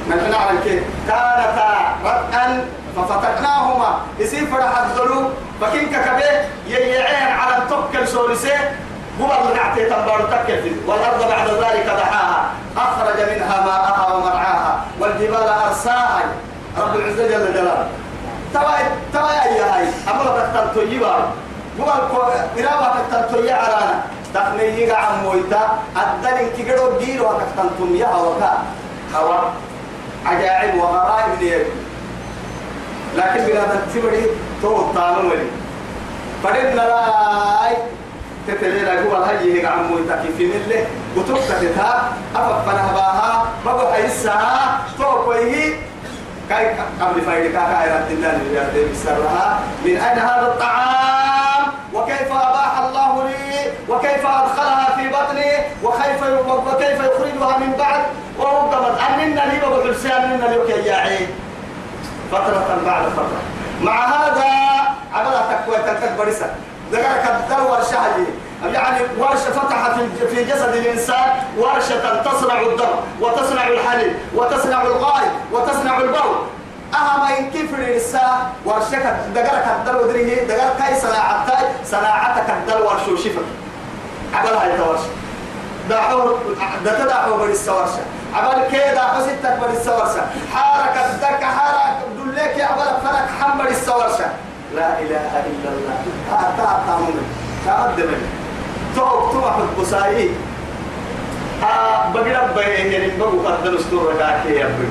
نحن 0.10 0.32
نعلم 0.32 0.58
كيف 0.64 0.84
كانتا 1.08 1.96
رقا 2.06 2.58
ففتقناهما 2.96 3.98
يسير 4.20 4.46
فرح 4.46 4.78
الظلوم 4.80 5.34
فكنك 5.62 6.06
كبه 6.06 6.30
يعين 6.68 7.32
على 7.38 7.58
التوكل 7.58 8.08
سولسيه 8.08 8.76
قبل 9.26 9.56
نعتي 9.56 9.86
تنبار 9.86 10.22
تكفي 10.22 10.72
والأرض 10.88 11.28
بعد 11.30 11.48
ذلك 11.50 11.86
دحاها 11.86 12.46
أخرج 12.78 13.20
منها 13.20 13.62
ماءها 13.66 14.14
ومرعاها 14.14 14.82
والجبال 15.00 15.50
أرساها 15.68 16.20
رب 16.78 16.96
العزة 16.96 17.24
جل 17.28 17.54
جلاله 17.54 17.88
توا 18.54 18.64
توا 19.14 19.32
يا 19.32 19.76
هاي 19.78 19.86
أمر 20.14 20.40
تكتل 20.40 20.90
تيبا 20.90 21.14
قبل 21.80 22.68
إراوة 22.68 22.96
تكتل 23.12 23.36
تيبا 23.36 23.54
عرانا 23.56 24.02
تخميي 24.34 24.92
عن 24.92 25.24
مويتا 25.24 25.80
الدلين 25.96 26.50
كيقرو 26.58 26.98
جيرو 27.00 27.26
تكتل 27.26 27.70
تيبا 27.78 28.16
وكا 28.16 28.58
هوا 29.16 29.38
عجائب 30.26 30.76
وغرائب 30.76 31.30
ليبي 31.40 31.64
لكن 33.18 33.46
بلا 33.46 33.64
تكتبري 33.64 34.24
تو 34.62 34.76
الطالب 34.78 35.18
ولي 35.26 35.48
فردنا 36.44 36.82
لاي 36.82 37.78
تتلينا 38.48 39.02
هو 39.06 39.16
هاي 39.16 39.38
هيك 39.54 39.66
عمو 39.66 39.98
يتاكي 39.98 40.28
في 40.38 40.48
نلة 40.48 40.86
وتبكتتها 41.16 42.14
أفق 42.36 42.62
فنهباها 42.66 43.48
بابا 43.66 43.94
حيسها 43.94 44.80
توقيه 44.98 45.74
كاي 46.50 46.70
قبل 47.02 47.22
فايدك 47.22 47.52
كاي 47.54 47.88
رتنا 47.90 48.38
لبيارتين 48.42 48.88
بسرها 48.94 49.60
من 49.86 49.98
أين 49.98 50.20
هذا 50.20 50.42
الطعام 50.48 51.72
وكيف 51.94 52.32
أباح 52.32 52.78
الله 52.80 53.24
لي 53.24 53.72
وكيف 53.90 54.26
أدخلها 54.26 54.96
في 54.98 55.08
بطني 55.10 55.54
وكيف 55.84 56.24
وكيف 56.74 57.00
يخرجها 57.00 57.58
من 57.58 57.72
بعد 57.80 58.02
وهو 58.40 58.60
قبل 58.70 59.00
أننا 59.00 59.40
لي 59.42 59.60
بابا 59.60 59.94
حسين 59.94 60.12
أننا 60.12 60.46
لي 60.46 60.88
يا 60.90 60.96
عين 60.96 61.28
فترة 62.32 62.78
بعد 62.86 63.06
فترة 63.08 63.42
مع 63.82 64.06
هذا 64.06 64.44
عملها 65.14 65.54
تكوية 65.58 65.78
تكبرسة 65.94 66.50
ذكرك 66.92 67.26
الدور 67.40 67.78
شهدي 67.92 68.26
يعني 68.74 68.98
ورشة 69.20 69.52
فتحت 69.52 69.92
في 70.36 70.44
جسد 70.44 70.76
الإنسان 70.76 71.30
ورشة 71.60 72.22
تصنع 72.24 72.62
الدم 72.62 72.96
وتصنع 73.22 73.68
الحليب 73.68 74.14
وتصنع 74.36 74.82
الغاي 74.82 75.24
وتصنع 75.52 75.98
البول 75.98 76.38
أهم 76.96 77.22
إن 77.40 77.50
كيف 77.52 77.74
الإنسان 77.74 78.40
ورشك 78.66 79.16
دقرك 79.36 79.66
الدلو 79.80 80.02
دريه 80.12 80.44
دقرك 80.44 80.82
هاي 80.82 81.00
صناعتك 81.02 81.70
صناعتك 81.86 82.50
الدلو 82.50 82.86
ورشو 82.88 83.16
شفك 83.16 83.46
عبال 84.34 84.54
هاي 84.56 84.76
الورشة 84.76 85.10
دعور 85.90 86.40
دتدعو 86.86 87.38
بريس 87.38 87.70
ورشة 87.70 88.04
عبال 88.34 88.64
كيدا 88.72 89.02
حسيتك 89.02 89.58
بريس 89.62 89.88
ورشة 89.88 90.22
حارك 90.56 90.98
الدك 91.14 91.44
حارك 91.44 91.98
دلك 92.28 92.62
عبال 92.70 92.86
فرك 93.04 93.30
حمر 93.42 93.66
الورشة 93.68 94.26
لا 94.76 95.00
إله 95.00 95.32
إلا 95.52 95.70
الله 95.74 95.98
أعطى 96.34 96.64
أعطى 96.64 96.94
مؤمن 97.02 97.28
تقدم 97.66 98.12
توب 98.96 99.32
توب 99.32 99.44
القصائي 99.46 99.80
بصائي 99.80 100.28
آه، 101.64 102.10
بقرب 102.12 102.52
بين 102.56 102.92
البقو 103.02 103.40
قد 103.48 103.68
نستور 103.68 104.12
ركاكي 104.14 104.56
يا 104.60 104.66
بي 104.68 104.88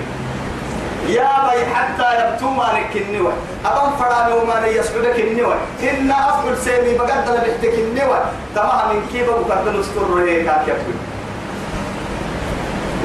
يا 1.13 1.33
بي 1.53 1.61
حتى 1.75 2.09
يبتو 2.21 2.49
مالك 2.51 2.93
النوى 2.97 3.33
أبن 3.65 3.89
فرامي 4.01 4.35
مالي 4.49 4.71
يسعدك 4.81 5.17
النوى 5.21 5.57
إن 5.85 6.11
أفعل 6.11 6.57
سيمي 6.65 6.97
بقد 6.99 7.27
لبحتك 7.29 7.75
النوى 7.85 8.21
تمام 8.57 8.97
من 8.97 9.01
كيف 9.13 9.29
قد 9.31 9.65
نستور 9.77 10.09
ركاكي 10.25 10.71
يا 10.71 10.75
بي 10.89 10.95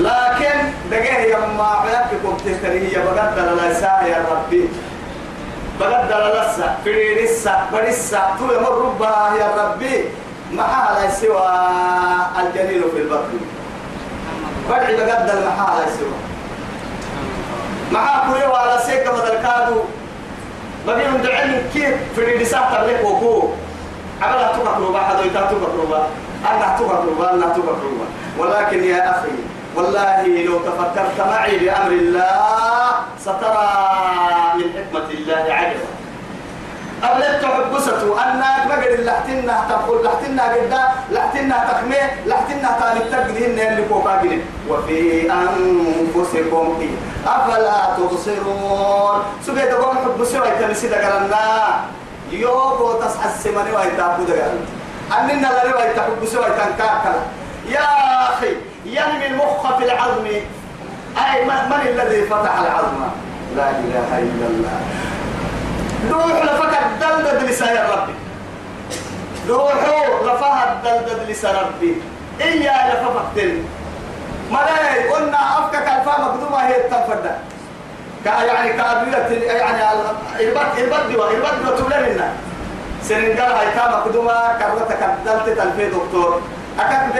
لكن 0.08 0.56
دقيه 0.92 1.12
يا 1.12 1.38
يما 1.38 1.84
عيبكم 1.84 2.38
تهتريه 2.46 2.98
بقدر 3.04 3.54
لا 3.56 3.70
يساعي 3.72 4.10
يا 4.12 4.26
ربي 4.32 4.68
بلد 5.82 6.08
دلالسة 6.08 6.76
فريرسة 6.86 7.52
برسة 7.74 8.20
طول 8.40 8.62
مر 8.64 8.86
ربها 8.86 9.34
يا 9.40 9.62
ربي 9.64 10.06
محالة 10.52 11.10
سوى 11.10 11.50
الجليل 12.44 12.84
في 12.92 12.98
البطن 12.98 13.38
بدعي 14.70 14.96
ما 14.98 15.34
المحالة 15.34 15.86
سوى 15.86 16.16
محاكو 17.92 18.36
يوى 18.40 18.56
على 18.56 18.80
سيكة 18.86 19.12
بدل 19.12 19.30
كادو 19.42 19.76
بيهم 20.88 21.18
دعين 21.22 21.62
كيف 21.74 21.96
فريرسة 22.16 22.60
تبليك 22.76 23.06
وكو 23.06 23.50
عملها 24.22 24.52
تقربا 24.54 25.00
حدو 25.02 25.22
يتا 25.24 25.42
تقربا 25.42 26.08
أنا 26.52 26.78
تقربا 26.78 27.34
أنا 27.34 27.46
تقربا 27.46 28.06
ولكن 28.38 28.84
يا 28.84 29.12
أخي 29.12 29.30
والله 29.76 30.24
لو 30.44 30.60
تفكرت 30.68 31.20
معي 31.20 31.56
بأمر 31.64 31.92
الله 31.92 32.94
سترى 33.20 33.68
من 34.60 34.68
حكمة 34.76 35.08
الله 35.16 35.44
عجبا 35.56 35.92
أبلت 37.04 37.44
حبسته 37.46 38.08
أنك 38.28 38.58
بقر 38.70 38.94
لحتنا 39.08 39.56
تقول 39.72 39.98
لحتنا 40.06 40.44
قدا 40.54 40.82
لحتنا 41.12 41.56
تخميه 41.70 42.06
لحتنا 42.30 42.70
تاني 42.82 43.00
تقدين 43.12 43.56
اللي 43.60 43.84
فوق 43.90 44.08
وفي 44.70 45.00
أنفسكم 45.26 46.66
إيه؟ 46.82 46.94
أفلا 47.34 47.78
تبصرون 47.98 49.16
سبيت 49.46 49.72
قوم 49.74 49.96
حبسي 50.06 50.38
ويتمسي 50.40 50.88
دقرنا 50.88 51.48
يوكو 52.32 52.88
تسعى 53.02 53.26
السمن 53.34 53.68
ويتابو 53.76 54.22
دقرنا 54.30 54.66
أننا 55.18 55.50
لروا 55.64 55.84
يتحبسي 55.90 56.38
ويتنكاكلا 56.38 57.20
يا 57.74 57.88
أخي 58.38 58.54
ينمي 58.92 59.28
المخ 59.28 59.78
في 59.78 59.84
العظم 59.86 60.26
أي 60.26 61.46
من 61.46 61.80
الذي 61.86 62.22
فتح 62.26 62.60
العظم 62.60 62.98
لا 63.56 63.70
إله 63.70 64.10
إلا 64.20 64.46
الله 64.52 64.78
روح 66.12 66.44
لفك 66.46 66.74
الدلدد 66.86 67.50
لسان 67.50 67.78
ربي 67.94 68.14
روح 69.50 69.84
لفها 70.24 70.72
الدلدد 70.74 71.30
لسان 71.30 71.56
ربي 71.56 72.02
إيا 72.42 72.74
لففكتل 72.94 73.64
ملاي 74.52 75.10
قلنا 75.10 75.60
أفكك 75.60 75.88
الفا 75.88 76.22
مقدومة 76.22 76.58
هي 76.58 76.78
التنفدة 76.78 77.32
يعني 78.26 78.70
كابلة 78.74 79.18
يعني 79.44 80.00
البد 80.40 80.68
البد 80.78 81.20
البد 81.34 81.68
وتبلنا 81.74 82.34
هاي 83.12 83.32
يتامك 83.70 84.08
دوما 84.14 84.58
كرتك 84.60 84.98
الدلت 85.04 85.58
تنفي 85.60 85.86
دكتور 85.90 86.42
أكد 86.80 87.16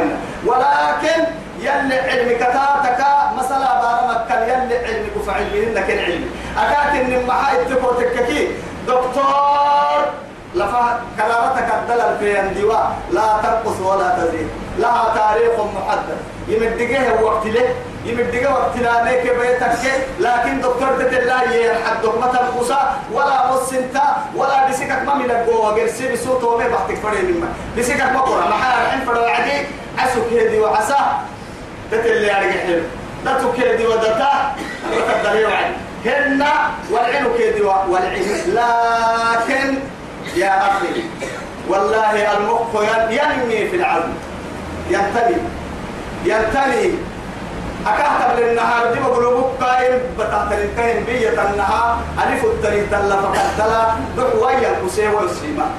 بارنا 0.00 0.18
ولكن 0.46 1.24
يلي 1.60 1.94
علم 1.98 2.36
كتاتك 2.36 3.00
مثلا 3.38 3.68
بارمك 3.80 4.30
يلي 4.30 4.78
علم 4.86 5.06
كفع 5.16 5.32
علمي 5.32 5.60
لك 5.74 5.90
العلم 5.90 6.30
أكات 6.58 6.92
من 6.94 7.26
محايد 7.26 7.66
تكوتككي 7.66 8.48
دكتور 8.86 10.00
لفا 10.54 11.00
كلامتك 11.18 11.68
الدلل 11.82 12.16
في 12.18 12.40
اندواء 12.40 12.90
لا 13.10 13.28
تنقص 13.42 13.80
ولا 13.80 14.08
تزيد 14.08 14.48
لها 14.78 15.14
تاريخ 15.16 15.52
محدد 15.58 16.16
يمدقه 16.48 17.24
وقت 17.24 17.46
له 17.46 17.68
يمدقه 18.04 18.54
وقت 18.54 18.76
لا 18.76 19.04
ليك 19.04 19.22
بيتك 19.38 19.92
لكن 20.20 20.60
دكتور 20.60 20.88
الله 21.00 21.42
يحدك 21.52 22.18
ما 22.20 22.26
تنقص 22.32 22.70
ولا 23.12 23.40
قص 23.40 23.72
انت 23.72 24.00
ولا 24.36 24.68
بسكك 24.68 25.02
ما 25.06 25.14
من 25.14 25.30
الجوه 25.30 25.74
غير 25.74 25.86
سيبسو 25.88 26.38
تومي 26.38 26.64
بحتك 26.64 26.94
فريد 26.96 27.24
منك 27.24 27.48
بسكك 27.78 28.12
ما 28.12 28.20
قرى 28.20 28.48
محال 28.50 28.82
الحين 28.86 29.00
فريق 29.06 29.66
عسو 29.98 30.20
كيدي 30.30 30.58
وعسى 30.60 30.94
دت 31.92 32.06
اللي 32.06 32.26
يعني 32.26 32.52
حلو 32.52 32.80
دتو 33.26 33.52
كيدي 33.52 33.86
ودتا 33.86 34.52
تقدر 35.08 35.38
يوعد 35.38 35.72
هن 36.06 36.44
والعين 36.90 37.24
كيدي 37.36 37.60
والعين 37.62 38.24
لكن 38.46 39.78
يا 40.36 40.60
أخي 40.62 41.04
والله 41.68 42.36
المخ 42.38 42.82
ينمي 43.10 43.68
في 43.68 43.76
العظم 43.76 44.12
ينتمي 44.90 45.36
ينتمي 46.24 46.98
أكهتب 47.86 48.40
للنهار 48.40 48.92
دي 48.94 49.00
بقلوبك 49.00 49.62
قائم 49.64 49.98
بتاعت 50.18 50.52
الكائن 50.52 51.04
بية 51.04 51.28
النهار 51.50 51.98
ألف 52.18 52.44
التريد 52.44 52.94
الله 52.94 53.16
فقد 53.16 53.46
تلا 53.58 53.90
دعوية 54.16 54.66
القسيوة 54.68 55.22
السيما 55.24 55.70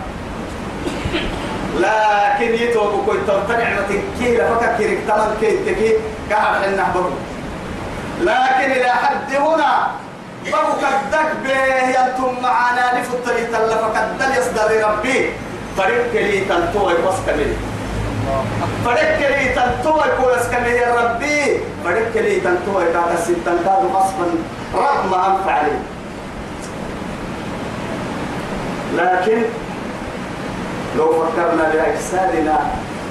لكن 1.77 2.53
يتوب 2.53 3.05
كوي 3.05 3.17
تنتنع 3.27 3.69
نعمتك 3.69 4.01
لفكك 4.19 4.77
كي 4.77 4.97
كي 5.39 5.57
تكي 5.65 5.93
كهر 6.29 6.63
حنا 6.63 6.91
برو 6.95 7.09
لكن 8.21 8.71
إلى 8.71 8.89
حد 8.89 9.33
هنا 9.35 9.87
برو 10.51 10.73
كدك 10.81 11.29
به 11.45 11.87
ينتم 11.87 12.41
معنا 12.43 12.99
لفت 12.99 13.27
لي 13.33 13.45
تلفك 13.45 13.97
الدل 14.03 14.37
يصدر 14.37 14.87
ربي 14.89 15.29
طريق 15.77 16.11
كلي 16.13 16.31
لي 16.31 16.39
تلتوي 16.45 16.93
طريق 18.85 19.17
كلي 19.17 19.53
لي 19.53 19.53
يقول 19.85 20.27
واسكمل 20.27 20.67
يا 20.67 20.95
ربي 21.01 21.59
طريق 21.85 22.13
كلي 22.13 22.39
تلتوي 22.39 22.83
يبقى 22.83 23.13
الستة 23.13 23.51
كاد 23.65 23.85
غصبا 23.95 24.25
رغم 24.75 25.13
أنفع 25.13 25.61
لي 25.61 25.77
لكن 28.97 29.41
لو 30.97 31.13
فكرنا 31.23 31.63
بأجسادنا 31.73 32.59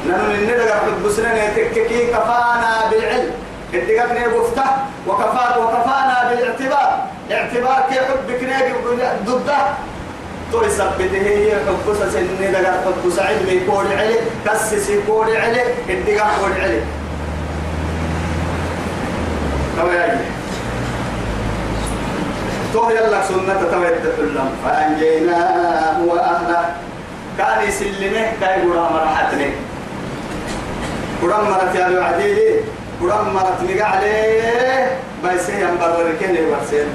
نحن 0.09 0.45
ندق 0.45 1.07
في 1.09 1.13
سنين 1.17 1.51
تككي 1.57 2.07
كفانا 2.07 2.91
بالعلم 2.91 3.31
اتقفنا 3.75 4.27
بفته 4.27 4.71
وكفات 5.09 5.57
وكفانا 5.59 6.31
بالاعتبار 6.31 6.99
اعتبار 7.33 7.85
كي 7.91 8.01
حب 8.01 8.49
ناقب 8.49 9.25
ضده 9.27 9.59
توي 10.53 10.69
سبته 10.71 11.13
هي 11.17 11.53
حب 11.53 11.95
سنين 12.13 12.53
دقا 12.53 12.73
حب 12.73 13.11
سعلمي 13.17 13.61
كوري 13.67 13.97
علي 13.97 14.15
كسسي 14.47 15.01
كوري 15.07 15.39
علي 15.39 15.63
اتقف 15.89 16.41
كوري 16.41 16.61
علي 16.63 16.81
طيب 19.79 20.19
تو 22.75 22.91
يلا 22.91 23.23
سنة 23.23 23.69
تويت 23.73 23.95
تتلم 24.05 24.21
اللم 24.21 24.51
فأنجيناه 24.65 26.03
وأهله 26.05 26.77
كان 27.39 27.69
يسلمه 27.69 28.33
كاي 28.41 28.63
قرام 28.63 28.93
مرحتني 28.93 29.47
قرام 31.23 31.45
مرت 31.51 31.75
يا 31.75 31.99
وعديلي 31.99 32.61
قرام 33.01 33.35
مرت 33.35 33.59
نقع 33.71 33.87
عليه 33.87 34.97
بس 35.25 35.51
هي 35.51 35.67
مبرر 35.73 36.13
كني 36.21 36.39
برسل 36.51 36.87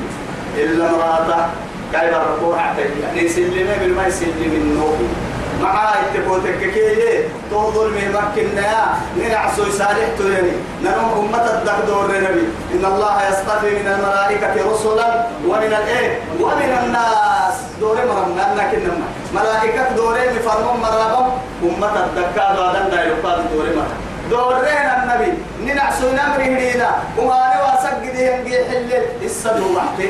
إلا 0.57 0.91
مراته 0.91 1.45
كاي 1.93 2.11
برقوها 2.11 2.59
حتى 2.59 2.81
يعني 3.03 3.21
يسلمه 3.25 3.77
بالما 3.81 4.07
يسلم 4.07 4.51
النوم 4.61 5.24
معاي 5.63 6.01
تبوتك 6.13 6.59
كي 6.59 7.23
تنظر 7.51 7.87
من 7.89 8.07
مكنا 8.15 8.73
ننعسو 9.17 9.63
يسالح 9.67 10.07
تلني 10.19 10.51
ننوم 10.83 11.11
أمة 11.33 11.45
الدكدور 11.55 12.07
نبي 12.11 12.45
إن 12.73 12.83
الله 12.85 13.13
يصطفي 13.29 13.71
من 13.79 13.87
الملائكة 13.87 14.53
رسلا 14.71 15.25
ومن 15.47 15.63
الإيه 15.79 16.19
ومن 16.41 16.71
الناس 16.83 17.55
دوري 17.81 17.99
مرمنا 18.05 18.53
أنك 18.53 18.71
إنما 18.75 19.07
ملائكة 19.35 19.95
دوري 19.95 20.21
مفرمون 20.37 20.77
مرابم 20.81 21.25
أمة 21.63 21.95
الدكا 22.05 22.43
غادن 22.53 22.89
دا 22.91 23.03
يقال 23.03 23.39
دوري 23.53 23.69
مرمنا 23.69 24.03
دورينا 24.29 25.03
النبي 25.03 25.31
ننعسو 25.65 26.07
نمره 26.11 26.57
لينا 26.59 26.89
وما 27.17 27.53
نواسق 27.55 27.97
ينجي 28.03 28.41
بيحلل 28.43 29.03
السدو 29.23 29.73
محتي 29.77 30.09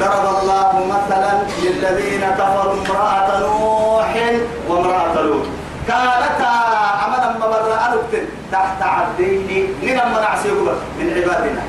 ضرب 0.00 0.36
الله 0.42 0.70
مثلا 0.94 1.32
للذين 1.62 2.20
كفروا 2.38 2.72
امرأة 2.74 3.40
نوح 3.40 4.12
وامرأة 4.68 5.22
لوط 5.22 5.46
كانتا 5.88 6.50
عملا 7.04 7.36
مبرا 7.38 7.78
ألبت 7.92 8.28
تحت 8.52 8.82
عبدين 8.82 9.66
من 9.82 9.88
المنع 9.88 10.20
نعسيك 10.30 10.52
من 10.98 11.10
عبادنا 11.16 11.62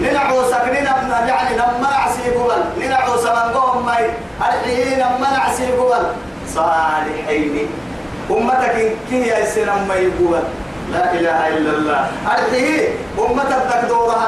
لنعوسك 0.00 0.62
لنما 0.68 1.24
يعني 1.28 1.56
لما 1.56 1.88
نعسيك 1.90 2.36
من 2.36 2.82
لنعوس 2.84 3.24
من 3.24 3.52
قوم 3.54 3.86
مي 3.86 4.06
الحين 4.40 4.98
لما 4.98 5.28
نعسيك 5.36 5.74
صالحين 6.48 7.66
أمتك 8.30 8.94
كي 9.10 9.28
يسلم 9.28 9.90
يقول 9.92 10.40
لا 10.92 11.12
إله 11.12 11.48
إلا 11.48 11.70
الله 11.78 12.10
أرحيه 12.26 12.88
أمتك 13.18 13.88
دورها 13.88 14.23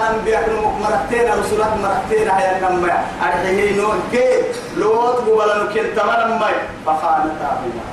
مرحتين 1.11 1.31
رسولات 1.45 1.73
مرحتين 1.83 2.29
هيا 2.39 2.55
نما 2.61 2.97
أرحيه 3.23 3.73
نوح 3.77 3.95
كي 4.13 4.29
لوط 4.77 5.17
قبل 5.19 5.51
نكيل 5.71 5.87
تمر 5.97 6.21
ما 6.41 6.49
فخانتاهما 6.87 7.85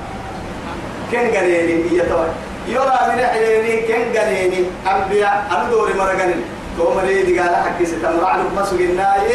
كن 1.11 1.25
قليلين 1.37 1.85
يتوى 1.91 2.27
يرى 2.67 2.99
من 3.07 3.19
حليني 3.25 3.75
كن 3.87 4.05
قليلي 4.19 4.61
أنبياء 4.91 5.35
أندور 5.61 5.89
مرقنين 5.97 6.43
توم 6.77 6.97
ليدي 7.05 7.33
قال 7.39 7.53
حكي 7.55 7.85
ستمر 7.85 8.25
عنك 8.25 8.45
مسوق 8.57 8.79
الناي 8.79 9.29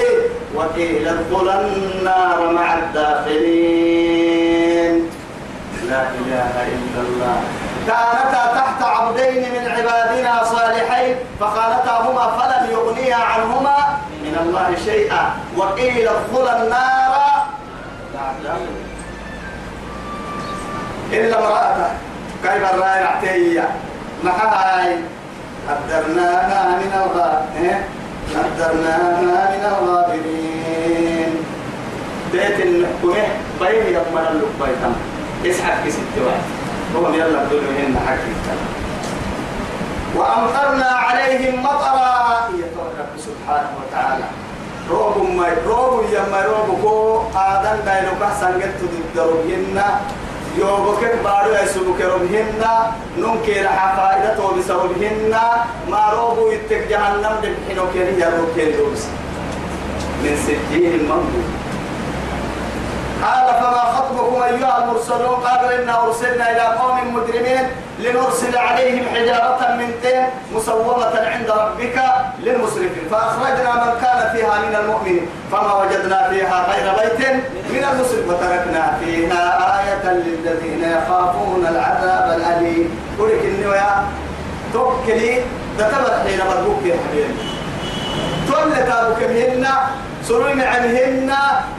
وقيل 0.55 1.09
ادخل 1.09 1.49
النار 1.51 2.53
مع 2.53 2.75
الداخلين 2.79 5.09
لا 5.91 6.03
إله 6.03 6.51
إلا 6.62 7.01
الله 7.09 7.37
كانتا 7.88 8.55
تحت 8.55 8.83
عبدين 8.83 9.42
من 9.53 9.70
عبادنا 9.72 10.44
صالحين 10.44 11.16
فخانتاهما 11.40 12.37
فلم 12.38 12.70
يغنيا 12.72 13.16
عنهما 13.16 13.77
من 14.22 14.37
الله 14.42 14.68
شيئا 14.85 15.31
وقيل 15.57 16.09
ادخلا 16.09 16.62
النار 16.62 17.18
إلا 21.12 21.38
امرأته 21.38 21.88
كيف 22.42 22.74
الرأي 22.74 23.03
نعتيا 23.05 23.68
هاي 24.24 24.96
قدرناها 25.68 26.77
من 26.79 26.92
الغابرين 26.94 27.81
قدرناها 28.37 29.51
من 29.51 29.64
الغابرين 29.83 31.44
بيت 32.33 32.61
الكومه 32.66 33.29
بين 33.61 33.87
يضمن 33.94 34.27
اللقبيتم 34.33 34.92
اسحب 35.46 35.83
في 35.85 35.90
ست 35.90 36.22
واحد 36.27 36.58
هم 36.94 37.14
يلا 37.14 37.44
بدون 37.44 37.64
هن 37.79 37.94
حكيك 38.07 38.48
وأمطرنا 40.16 40.85
عليهم 40.90 41.62
مطرا 41.62 42.29
رب 42.79 43.18
سبحانه 43.18 43.68
وتعالى 43.79 44.24
روب 44.90 45.31
ما 45.37 45.46
روب 45.66 46.05
ما 46.33 46.42
روب 46.44 46.81
كو 46.83 47.20
آدم 47.38 47.77
بينو 47.85 48.12
كحسن 48.20 48.59
جت 48.59 48.79
تدرب 49.14 49.44
ينا 49.51 50.01
يوبك 50.59 51.14
بارو 51.24 51.55
يسوبك 51.62 52.01
ربهن 52.01 52.64
ننكي 53.18 53.62
رحا 53.62 53.96
فائدة 53.96 54.38
وبسربهن 54.44 55.35
ما 55.90 56.11
روبو 56.12 56.51
يتك 56.51 56.88
جهنم 56.88 57.35
دبحنو 57.42 57.85
كيري 57.92 58.20
يا 58.20 58.31
روب 58.38 58.48
كيري 58.55 58.74
من 60.22 60.35
سجين 60.46 61.03
منبوب 61.03 61.58
قال 63.24 63.54
فما 63.54 63.83
خطبكم 63.96 64.42
أيها 64.42 64.85
المرسلون 64.85 65.37
قالوا 65.37 65.83
إنا 65.83 66.04
أرسلنا 66.04 66.50
إلى 66.50 66.61
قوم 66.61 66.98
مجرمين 67.14 67.62
لنرسل 67.98 68.57
عليهم 68.57 69.04
حجارة 69.14 69.72
من 69.78 69.94
تين 70.02 70.22
مسومة 70.54 71.20
عند 71.28 71.50
ربك 71.50 71.98
للمسرفين 72.42 73.09
فأخرجنا 73.11 73.72
من 73.74 74.00
كان 74.00 74.31
فيها 74.37 74.59
من 74.59 74.76
المؤمنين 74.81 75.26
فما 75.52 75.74
وجدنا 75.83 76.31
فيها 76.31 76.66
غير 76.72 76.94
بيت 76.98 77.31
من 77.70 77.85
المسرف 77.92 78.28
وتركنا 78.28 78.98
فيها 79.04 79.74
آية 79.81 80.12
للذين 80.12 80.85
يخافون 80.90 81.66
العذاب 81.70 82.37
الأليم 82.38 83.00
قولك 83.18 83.42
إنه 83.44 83.74
توكلي 84.72 85.40
تتبع 85.78 86.18
حين 86.28 86.38
مربوك 86.38 86.81
يا 86.85 86.94
حبيبي 86.94 87.35
تولى 88.52 88.83
تابوك 88.90 89.18
سرنا 90.24 90.64
عنهن 90.66 91.33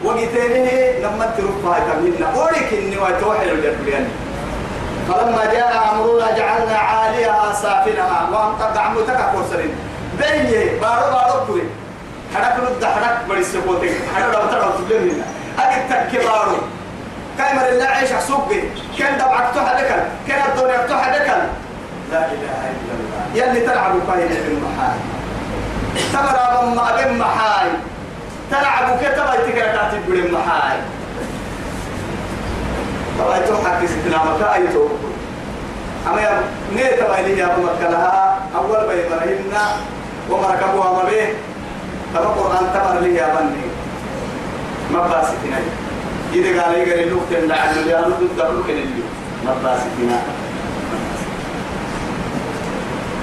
وقتينه 0.03 0.73
لما 1.03 1.25
ترفع 1.37 1.79
تمهن 1.79 2.21
أولك 2.35 2.69
إني 2.73 2.97
وتوحي 2.97 3.51
الجبريان 3.51 4.07
فلما 5.07 5.45
جاء 5.53 5.91
أمرنا 5.93 6.37
جعلنا 6.37 6.77
عاليها 6.77 7.53
سافلها 7.53 8.29
وأمطر 8.31 8.71
تكفر 9.13 9.31
كورسرين 9.35 9.73
بيني 10.19 10.79
بارو 10.79 11.13
بارو 11.13 11.45
كوي 11.47 11.61
حرك 12.35 12.55
ند 12.77 12.85
حرك 12.85 13.17
بري 13.29 13.43
سبوتين 13.43 13.93
حرك 14.15 14.33
لو 14.35 14.41
ترى 14.51 14.73
تبلينا 14.77 15.25
أجد 15.59 15.89
تكبارو 15.89 16.57
كاي 17.37 17.55
مر 17.55 17.69
الله 17.69 17.85
عيش 17.85 18.11
حسوبي 18.11 18.63
كان 18.99 19.17
دبعك 19.17 19.55
تحدك 19.55 19.89
كان 20.27 20.41
الدنيا 20.51 20.87
تحدك 20.87 21.27
لا 22.11 22.25
إله 22.25 22.59
إلا 22.77 22.93
الله 22.99 23.43
يلي 23.45 23.59
تلعبوا 23.61 23.99
فايدة 24.07 24.35
في 24.35 24.51
المحاي 24.51 24.97
تمر 26.13 26.59
أبما 26.61 26.99
أبما 27.03 27.25
حاي 27.25 27.67
تلعبوا 28.51 28.95
كتبا 28.97 29.33
يتكرا 29.49 29.73
تحت 29.75 29.93
البلين 29.93 30.33
محاي 30.33 30.77
طبعا 33.19 33.37
يتوحى 33.37 33.79
كيس 33.81 33.91
تلعبك 34.05 34.41
أي 34.55 34.67
توقف 34.67 35.01
أما 36.07 36.21
يا 36.21 36.41
نيتا 36.75 37.07
بايلي 37.07 37.37
يا 37.37 37.45
مكة 37.47 37.89
لها 37.89 38.37
أول 38.55 38.87
باي 38.87 39.09
مرهمنا 39.09 39.65
ومركبوها 40.29 40.91
ما 40.93 41.03
به 41.09 41.25
تبا 42.13 42.25
قرآن 42.29 42.73
تبر 42.73 42.99
لي 43.01 43.15
يا 43.15 43.25
بني 43.35 43.61
ما 44.93 45.07
باسكنا 45.07 45.59
إذا 46.33 46.63
قال 46.63 46.71
لي 46.71 46.91
قال 46.91 47.09
لوك 47.11 47.23
تمنع 47.31 47.55
عنه 47.55 47.81
يا 47.87 47.97
رب 47.99 48.27
تبرك 48.37 48.69
للي 48.69 49.03
ما 49.45 49.55
باسكنا 49.63 50.21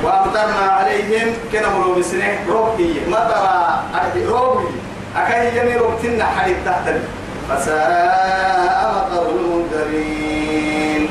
وأمطرنا 0.05 0.73
عليهم 0.73 1.29
كنا 1.53 1.69
ملومسنه 1.79 2.29
روبي 2.49 3.01
مطرة 3.09 3.85
روبي 4.29 4.69
أكاي 5.17 5.51
جميل 5.55 5.81
وقتنا 5.83 6.25
حليب 6.25 6.57
تحت 6.67 6.85
فساء 7.49 8.95
مطر 9.11 9.29
المنذرين 9.31 11.09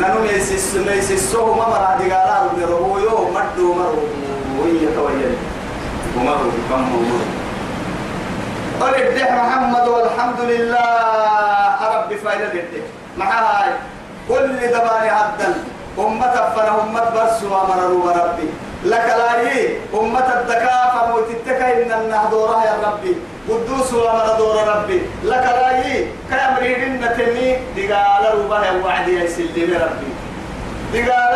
ننو 0.00 0.20
ميسيس 0.22 1.32
سوه 1.32 1.54
ما 1.54 1.68
مرع 1.68 1.94
دقالا 2.00 2.42
ربو 2.70 2.98
يوم 2.98 3.32
مرد 3.34 3.58
مرو 3.58 4.02
ويا 4.60 4.88
تويا 4.96 5.30
ومرو 6.18 6.50
كم 6.70 6.80
مرو 6.80 7.18
طلب 8.80 9.06
ده 9.14 9.26
محمد 9.34 9.88
والحمد 9.88 10.40
لله 10.40 10.78
رب 11.94 12.10
فايدة 12.24 12.52
الدح 12.52 12.84
معاي 13.18 13.70
كل 14.28 14.56
دباني 14.56 15.10
عبدا 15.10 15.48
أمة 15.98 16.36
فنهمت 16.56 17.08
بس 17.16 17.42
مرروا 17.42 18.10
ربي 18.12 18.48
لك 18.84 19.06
لا 19.18 19.30
أمة 20.00 20.20
الدكافة 20.40 21.08
موتتك 21.10 21.60
إن 21.62 21.90
النهضورها 22.00 22.64
يا 22.64 22.88
ربي 22.88 23.14
قدوس 23.48 23.92
وما 23.94 24.34
دور 24.38 24.56
ربي 24.68 25.02
لك 25.24 25.44
رايي 25.46 26.08
كامرين 26.30 27.00
نتني 27.00 27.56
دقال 27.76 28.24
روبه 28.34 28.86
وعد 28.86 29.08
يسلم 29.08 29.70
ربي 29.84 30.10
دقال 30.94 31.34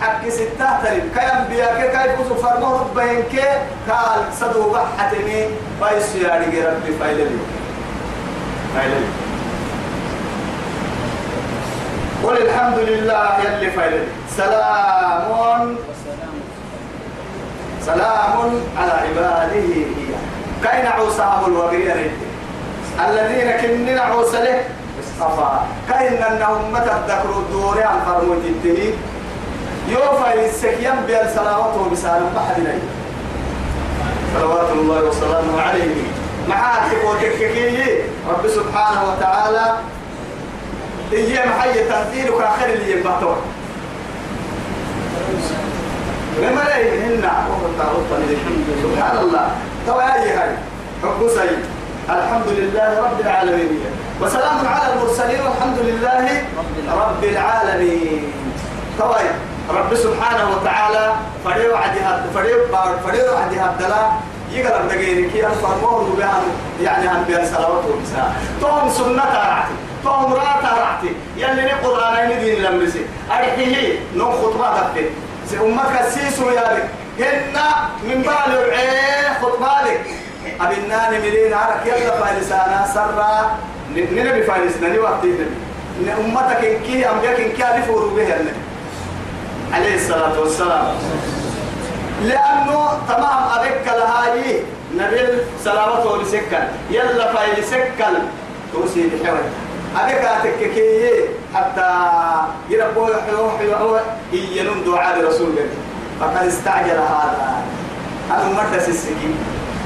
حق 0.00 0.28
ستة 0.28 0.84
تلك 0.84 1.02
كام 1.16 1.44
بياك 1.50 1.90
كيف 2.16 2.32
فرمه 2.42 2.72
ربينك 2.80 3.44
قال 3.90 4.18
صدو 4.40 4.70
بحتني 4.72 5.44
بايس 5.80 6.14
يعني 6.16 6.44
ربي 6.46 6.92
فايللي 7.00 7.26
فايللي 8.76 9.06
قل 12.24 12.36
الحمد 12.42 12.78
لله 12.78 13.28
يلي 13.44 13.70
فايللي 13.70 14.04
سلام 14.36 15.76
سلام 17.86 18.52
على 18.78 18.92
عباده 19.06 19.52
هي 19.52 19.82
كاين 20.64 20.86
ابو 20.86 21.06
الوبير 21.46 22.10
الذين 23.08 23.50
كنن 23.60 23.98
عوس 23.98 24.34
له 24.34 24.60
أفا 25.20 25.66
كاين 25.88 26.22
أنهم 26.22 26.72
متى 26.72 26.92
ذكروا 27.08 27.36
الدور 27.40 27.82
عن 27.82 28.00
فرموت 28.06 28.42
يوفى 29.88 30.36
للسكيان 30.36 30.96
بين 31.06 31.18
صلاته 31.36 31.88
بسالم 31.92 32.36
لي 32.58 32.78
صلوات 34.40 34.70
الله 34.72 35.02
وسلامه 35.04 35.62
عليه 35.62 35.94
معاتك 36.48 37.04
وتككيه 37.10 38.02
رب 38.30 38.48
سبحانه 38.48 39.00
وتعالى 39.10 39.74
هي 41.12 41.46
محيي 41.46 41.84
تنزيلك 41.84 42.32
آخر 42.40 42.66
اللي 42.66 42.90
يبطر 42.92 43.36
لما 46.38 46.60
لا 46.60 46.78
يهنا 46.78 47.46
سبحان 48.84 49.18
الله 49.22 49.50
توايا 49.86 50.40
هاي 50.40 50.50
حب 51.02 51.28
سيد 51.28 51.64
الحمد 52.08 52.46
لله 52.48 53.00
رب 53.04 53.20
العالمين 53.20 53.70
وسلام 54.20 54.58
على 54.66 54.92
المرسلين 54.94 55.40
والحمد 55.40 55.78
لله 55.78 56.42
رب 56.96 57.24
العالمين 57.24 58.32
توايا 58.98 59.34
رب 59.70 59.94
سبحانه 59.94 60.50
وتعالى 60.56 61.12
فريو 61.44 61.76
عدها 61.76 62.22
فريو 62.34 62.56
بار 62.72 62.96
فريو 63.06 63.36
عدها 63.36 63.70
الدلا 63.72 64.04
يقرب 64.52 64.88
دقيقة 64.88 65.30
كي 65.32 65.46
أنفرمون 65.46 66.14
بها 66.18 66.42
يعني 66.82 67.08
هم 67.08 67.24
بها 67.28 67.44
صلوات 67.44 67.84
ومساء 67.94 68.32
توم 68.60 68.90
سنة 68.90 69.24
رعتي 69.24 69.72
توم 70.04 70.32
راتا 70.32 70.76
رعتي 70.80 71.12
يلي 71.36 71.72
نقرآن 71.72 72.40
دين 72.40 72.62
لمرسي 72.62 73.06
أرحيه 73.30 73.98
نو 74.16 74.32
خطبة 74.32 74.70
دفتي 74.70 75.10
أمك 75.60 76.00
السيسو 76.00 76.50
يا 76.50 76.74
بك 76.74 76.88
هن 77.24 77.42
من 78.04 78.18
بالو 78.22 78.62
عيه 78.70 79.38
خطبالك 79.42 80.00
أبنان 80.60 81.20
ملين 81.22 81.54
عرك 81.54 81.86
يلا 81.86 82.14
فارسانا 82.24 82.86
سرا 82.94 83.56
نبي 83.96 84.42
فارسنا 84.42 84.88
ني 84.88 84.98
وقت 84.98 85.24
نبي 85.24 86.12
أمتك 86.18 86.64
إنكي 86.64 87.08
أمجاك 87.10 87.36
كي 87.40 87.64
ألف 87.76 87.90
وروبه 87.90 88.34
عليه 89.72 89.94
الصلاة 89.94 90.40
والسلام 90.40 90.86
لأنه 92.22 92.88
تمام 93.08 93.40
أبك 93.54 93.84
لهاي 93.86 94.62
نبيل 94.96 95.30
سلامة 95.64 96.22
لسكن 96.22 96.62
يلا 96.90 97.32
فايل 97.34 97.64
سكن 97.64 98.14
توسي 98.72 99.06
بحوي 99.06 99.38
أبك 99.96 100.46
كي 100.58 101.10
حتى 101.54 101.88
يربو 102.70 103.06
حلو 103.06 103.50
حلو 103.58 103.74
هو 103.74 104.00
ينون 104.34 104.84
دعاء 104.84 105.24
رسول 105.28 105.46
الله 105.48 105.68
فقد 106.20 106.46
استعجل 106.46 106.90
هذا 106.98 107.56
أنا 108.30 108.44
مرت 108.56 108.88
السكين 108.88 109.36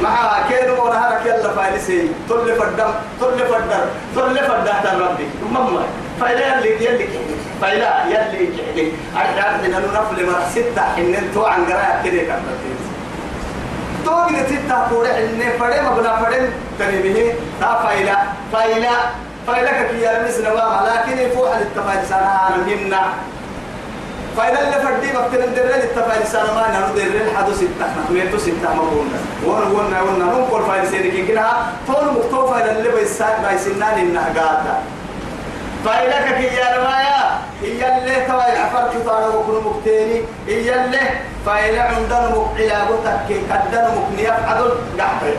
مع 0.02 0.34
كين 0.48 0.70
ونهارك 0.70 1.26
يلا 1.26 1.50
فايلسي 1.52 2.08
طل 2.28 2.54
فدم 2.56 2.90
طل 3.20 3.38
فدر 3.38 3.84
طل 4.16 4.34
فدهت 4.36 4.86
ربي 4.94 5.26
مما 5.52 5.82
فايلا 6.20 6.58
يلي 6.58 6.84
يلي 6.86 7.08
فايلا 7.62 8.04
يلي 8.06 8.48
يلي 8.74 8.92
أرجع 9.16 9.56
من 9.56 9.74
النفل 9.74 10.26
مرة 10.26 10.46
ستة 10.54 10.82
إن 10.98 11.14
أنتوا 11.14 11.48
عن 11.48 11.64
قراءة 11.64 12.02
كده 12.04 12.22
كملتين 12.22 12.76
توقي 14.04 14.44
ستة 14.46 14.88
كورة 14.88 15.08
إن 15.08 15.40
فدي 15.60 15.80
ما 15.80 15.90
بنا 15.98 16.16
فدي 16.16 16.46
تنبيه 16.78 17.32
تا 17.60 17.80
فايلا 17.82 18.16
فايلا 18.52 18.90
فايلا 19.46 19.82
كي 19.82 20.00
يا 20.02 20.24
مسلمة 20.28 20.80
لكن 20.86 21.34
فوح 21.36 21.56
التفايل 21.56 22.06
سنة 22.08 22.16
أنا 22.48 23.02
فإذا 24.36 24.60
اللي 24.60 24.80
فردي 24.86 25.12
بقتنا 25.12 25.44
الدرين 25.44 25.70
التفاعل 25.82 26.26
سنة 26.26 26.54
ما 26.54 26.62
نحن 26.70 26.94
درين 26.96 27.36
حدو 27.36 27.52
ستة 27.52 27.86
نحن 28.20 28.38
ستة 28.38 28.74
مبونا 28.74 29.18
وانا 29.46 29.66
وانا 29.74 30.02
وانا 30.02 30.24
ننقل 30.24 30.62
فإذا 30.62 30.90
سيريكي 30.90 31.26
كنها 31.26 31.66
طول 31.86 32.04
مكتوفة 32.14 32.58
إذا 32.64 32.70
اللي 32.78 32.88
بيسان 32.90 33.32
بيسنان 33.50 33.98
النهجاتا 33.98 34.82
فإذا 35.84 36.20
كي 36.36 36.54
يا 36.56 36.76
روايا 36.76 37.20
إيا 37.64 37.98
اللي 37.98 38.14
توا 38.28 38.42
يعفر 38.48 38.88
كتارا 38.94 39.26
وكل 39.26 39.68
مكتيني 39.68 40.20
إيا 40.48 40.84
اللي 40.84 41.00
فإذا 41.46 41.82
عندنا 41.82 42.30
مقعلا 42.30 42.84
بطك 42.84 43.24
قدنا 43.50 43.90
مقنيا 43.94 44.32
عدل 44.32 44.70
قحبه 45.00 45.34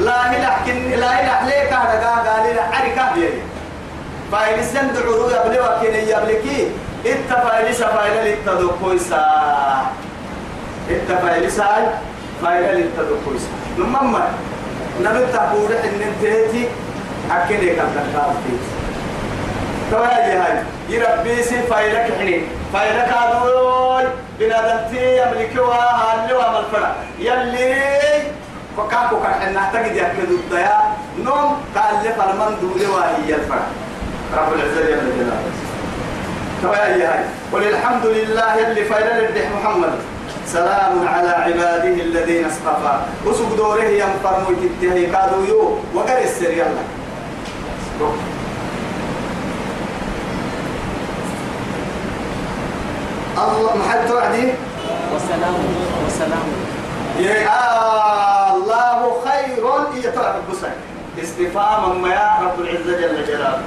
لا 0.00 0.16
هلا 0.26 0.50
حكي 0.50 0.96
لا 0.96 1.06
هلا 1.06 1.32
حليك 1.34 1.72
هذا 1.72 2.24
قال 2.26 2.54
لي 2.54 2.60
عركة 2.60 3.14
بيه 3.20 3.30
فإذا 4.32 4.62
سندعوا 4.62 5.30
يبلغ 5.30 5.80
كيني 5.82 6.10
يبلكي 6.10 6.68
اتفايل 7.06 7.74
سفايل 7.74 8.24
للتدقويسا 8.24 9.24
اتفايل 10.90 11.52
ساي 11.52 11.84
فايل 12.42 12.74
للتدقويسا 12.76 13.50
رب 34.36 34.54
العزة 34.54 34.82
جل 34.82 35.10
جلاله 35.18 35.69
وياي 36.68 37.02
هاي 37.06 37.28
الحمد 37.68 38.06
لله 38.06 38.68
اللي 38.68 38.84
فايل 38.84 39.06
الدح 39.06 39.48
محمد 39.60 39.92
سلام 40.46 41.08
على 41.08 41.28
عباده 41.28 42.02
الذين 42.02 42.44
اصطفى 42.46 43.00
وسوق 43.26 43.54
دوره 43.56 43.82
ينفر 43.84 44.42
مجده 44.48 45.18
قالوا 45.18 45.46
يو 45.46 45.78
وقر 45.94 46.18
السر 46.18 46.50
يلا 46.50 46.84
الله 53.38 53.76
محل 53.86 54.08
توعدي 54.08 54.48
وسلام 55.16 55.54
وسلام 56.06 56.46
يا 57.20 57.42
الله 58.54 59.12
خير 59.28 59.64
يتعب 60.04 60.34
إيه، 60.34 60.54
بسعي 60.54 60.72
استفهام 61.22 62.02
ما 62.02 62.08
يا 62.08 62.30
رب 62.42 62.60
العزة 62.60 63.00
جل 63.00 63.24
جلاله 63.26 63.62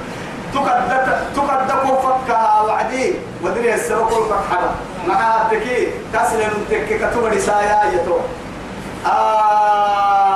تقدت 0.54 1.18
تقدك 1.36 1.70
فكها 2.00 2.62
وعدي 2.62 3.14
ودري 3.42 3.74
السبب 3.74 4.08
الفحرة 4.08 4.74
مع 5.08 5.36
التكي 5.42 5.86
تسلم 6.12 6.50
التكي 6.62 6.98
كتب 6.98 7.24
رسايا 7.24 7.80
يتو 7.92 8.16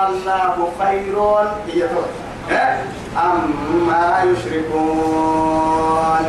الله 0.06 0.56
خير 0.82 1.16
يتو 1.68 2.02
أما 3.16 4.00
يشركون 4.24 6.26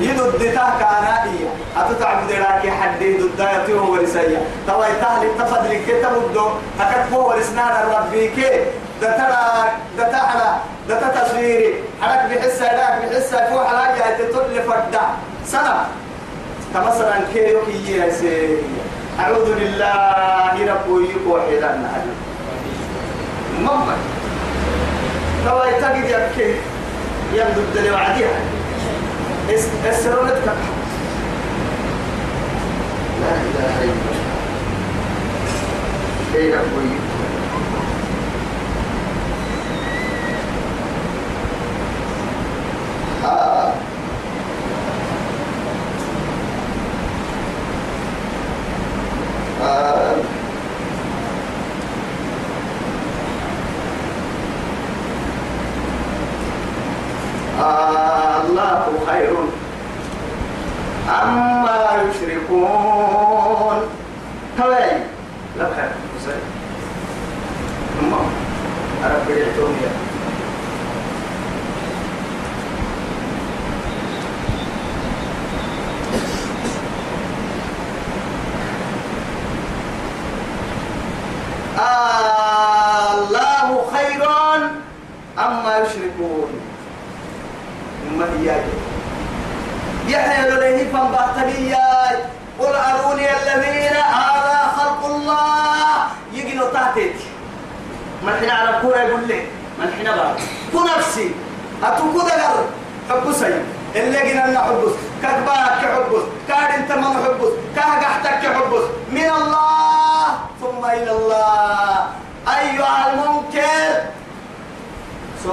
يددتا 0.00 0.66
كانائية 0.80 1.48
أتتعبد 1.76 2.32
لك 2.32 2.70
حد 2.80 3.02
يددتا 3.02 3.72
ورسايا 3.74 4.42
توا 4.66 4.86
يتهل 4.86 5.26
التفضل 5.26 5.74
كتب 5.88 6.14
الدو 6.16 6.48
تكتبه 6.78 7.18
ورسنا 7.18 7.64
ربي 7.96 8.28
كي 8.28 8.64
دترا 9.02 9.68
دتحلا 9.98 10.52
دتا 10.88 11.08
تصويري 11.08 11.74
حرك 12.02 12.30
بحسة 12.38 12.60
داك 12.66 13.04
بحسة 13.04 13.50
فو 13.50 13.58
على 13.58 13.98
جهة 13.98 14.16
تطل 14.28 14.62
فردا 14.62 15.00
سنة 15.46 15.86
تمثلا 16.74 17.14
كيروكي 17.32 17.96
يا 17.96 18.10
سيدي 18.10 18.56
أعوذ 19.20 19.54
بالله 19.54 20.52
رب 20.68 20.86
يقوى 21.02 21.42
حيران 21.42 21.88
مما 23.60 23.96
توا 25.44 25.64
يتقد 25.66 25.96
يبكي 25.96 26.54
يبدو 27.32 27.60
الدنيا 27.60 27.92
وعديها 27.92 28.38
اسرونتك 29.88 30.42
لا 33.20 33.32
إله 33.44 33.76
إلا 33.84 33.96
الله 36.36 36.36
إيه 36.36 36.54
رب 36.54 37.05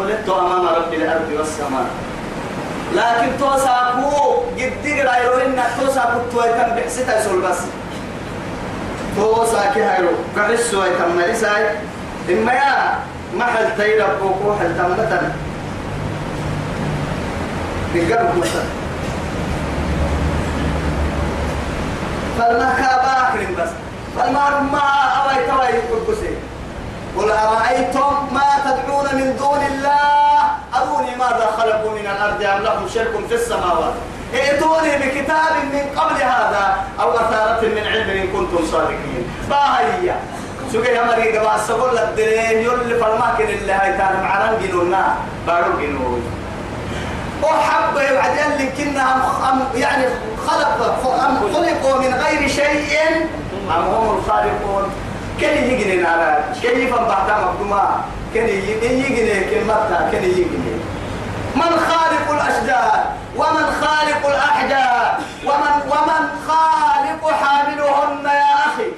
ولدت 0.04 0.30
أمام 0.30 0.66
رب 0.68 0.94
الأرض 0.94 1.32
والسماء 1.38 1.86
لكن 2.96 3.32
توساكو 3.40 4.44
جدي 4.58 5.02
رايرو 5.02 5.36
إن 5.38 5.64
توساكو 5.80 6.20
تويتم 6.32 6.70
بحسيتا 6.76 7.20
يسول 7.20 7.42
بس 7.42 7.58
توساكي 9.16 9.82
هايرو 9.84 10.10
قرسو 10.38 10.84
يتم 10.84 11.16
مريساي 11.18 11.68
إما 12.30 12.54
يا 12.54 13.00
محل 13.38 13.76
تيرا 13.78 14.08
بوكو 14.22 14.60
حل 14.60 14.78
تمتن 14.78 15.30
بالقرب 17.94 18.38
مثلا 18.38 18.66
فالما 22.40 22.74
كابا 22.78 23.22
أكرم 23.30 23.56
بس 23.64 23.70
فالما 24.18 24.50
رمى 24.50 24.82
أوي 25.20 25.36
توي 25.48 25.90
قدسي 26.08 26.36
قل 27.18 27.32
أرأيتم 27.32 28.14
ما 28.32 28.46
تدعون 28.66 29.06
من 29.16 29.38
دون 29.40 29.60
الله 29.72 30.42
أروني 30.76 31.16
ماذا 31.20 31.50
خلقوا 31.58 31.92
من 31.92 32.08
الأرض 32.08 32.44
أم 32.58 32.64
لهم 32.64 32.88
شرك 32.94 33.14
في 33.30 33.36
السماوات 33.36 33.94
ائتوني 34.34 34.98
بكتاب 34.98 35.54
من 35.74 35.86
قبل 36.00 36.16
هذا 36.16 36.78
أو 37.02 37.12
أثارة 37.12 37.62
من 37.68 37.84
علم 37.88 38.10
إن 38.10 38.28
كنتم 38.28 38.68
صادقين 38.72 39.28
باهية 39.50 40.16
سوكي 40.72 40.98
قبع 41.38 41.56
السبول 41.56 41.98
الدين 41.98 42.58
يلي 42.58 43.00
فالماكن 43.00 43.44
اللي 43.50 43.72
هاي 43.74 43.92
تانا 43.94 44.22
معران 44.24 44.60
قلونا 44.68 45.16
بارو 45.48 45.78
جنون 45.82 46.22
وحب 47.44 47.94
يبعدين 48.12 48.58
لكنا 48.68 49.16
أم 49.52 49.60
يعني 49.76 50.06
خلق 50.48 50.98
أم 51.26 51.38
خلقوا 51.54 52.00
من 52.02 52.14
غير 52.22 52.48
شيء 52.50 53.00
أم 53.72 53.84
هم 53.84 54.18
الخالقون 54.26 54.90
كل 55.40 55.46
يجني 55.72 55.96
نارا 55.96 56.36
كيف 56.62 56.94
بحتم 56.94 57.34
عبدما 57.34 58.02
كل 58.34 58.40
يجني 58.40 59.40
كلمتها 59.50 60.08
كل 60.12 60.24
يجني 60.24 60.46
من 61.56 61.62
خالق 61.62 62.32
الأشجار 62.32 63.04
ومن 63.38 63.66
خالق 63.82 64.28
الأحجار 64.28 65.18
ومن 65.46 65.92
ومن 65.92 66.24
خالق 66.48 67.32
حاملهن 67.32 68.26
يا 68.26 68.54
أخي 68.56 68.92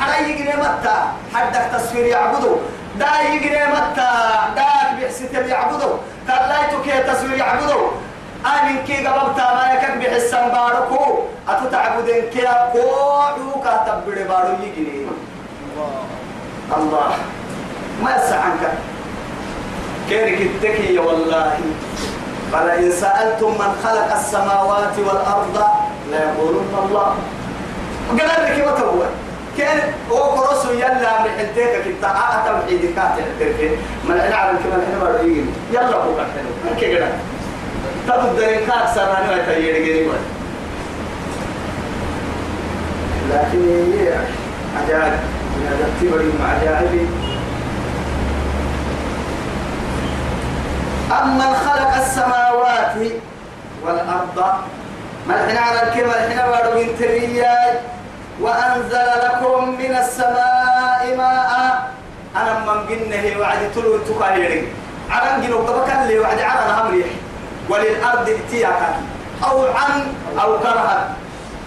حدا 0.00 0.18
يجني 0.26 0.56
متى 0.56 0.96
حدك 1.34 1.66
تصوير 1.80 2.06
يعبده 2.06 2.56
دا 2.98 3.06
يجني 3.32 3.66
متى 3.66 4.10
داك 4.56 5.00
بحسيت 5.02 5.34
يعبده 5.34 5.88
تلايتك 6.28 7.06
تصوير 7.12 7.32
يعبده 7.38 7.76
أنا 8.46 8.82
كي 8.86 9.06
قبضت 9.06 9.38
ما 9.40 9.70
يكب 9.74 10.00
بحسن 10.00 10.48
باركو 10.48 11.18
أتتعبدين 11.48 12.22
كي 12.32 12.48
أقوعو 12.48 13.62
كاتبري 13.64 14.24
بارو 14.24 14.48
يجري 14.62 15.06
الله 16.76 17.08
ما 18.02 18.16
يسعنك 18.16 18.72
كيرك 20.08 20.40
التكي 20.40 20.98
والله 20.98 21.60
فلئن 22.52 22.92
سألتم 22.92 23.50
من 23.50 23.72
خلق 23.84 24.12
السماوات 24.16 24.98
والأرض 24.98 25.62
ليقولون 26.10 26.74
الله 26.88 27.16
قال 28.08 28.28
لك 28.28 28.66
وتوه 28.68 29.06
كان 29.58 29.92
هو 30.10 30.34
كروس 30.34 30.64
يلا 30.64 31.18
آه، 31.20 31.22
من 31.22 31.30
حلتك 31.38 31.86
انت 31.86 32.04
عاتم 32.04 32.58
حيدك 32.66 32.98
من 34.04 34.14
العالم 34.28 34.58
كمان 34.58 34.82
احنا 34.82 35.20
يلا 35.72 35.96
هو 35.96 36.10
كحلو 36.16 36.80
كده 36.80 37.06
تبدو 38.08 38.42
إنك 38.44 38.70
أكثر 38.72 39.02
أنا 39.10 39.30
ويتيجي 39.30 39.72
لقيني 40.04 40.08
لكن 43.30 43.68
هي 44.00 44.14
عجائب 44.76 45.20
من 45.54 45.84
التبر 45.84 46.20
المعجائب 46.20 47.08
أمن 51.22 51.54
خلق 51.56 51.94
السماوات 51.94 53.12
والأرض 53.84 54.44
ملحن 55.28 55.56
على 55.56 55.82
الكلمة 55.82 56.12
الحين 56.12 56.46
بارو 56.50 56.80
من 56.80 57.32
وأنزل 58.40 59.08
لكم 59.24 59.70
من 59.70 59.96
السماء 60.00 61.14
ماء 61.18 61.90
أنا 62.36 62.58
من 62.60 62.86
قنه 62.86 63.40
وعد 63.40 63.58
تلو 63.74 63.98
تقالي 63.98 64.62
على 65.10 65.38
نجنو 65.42 65.56
طبقا 65.66 66.06
لي 66.06 66.18
وعد 66.18 66.38
على 66.38 66.60
الأمر 66.66 67.04
وللأرض 67.70 68.28
ائتياكا 68.28 68.94
أو 69.50 69.62
عن 69.66 70.06
أو 70.40 70.58
كرها 70.58 71.14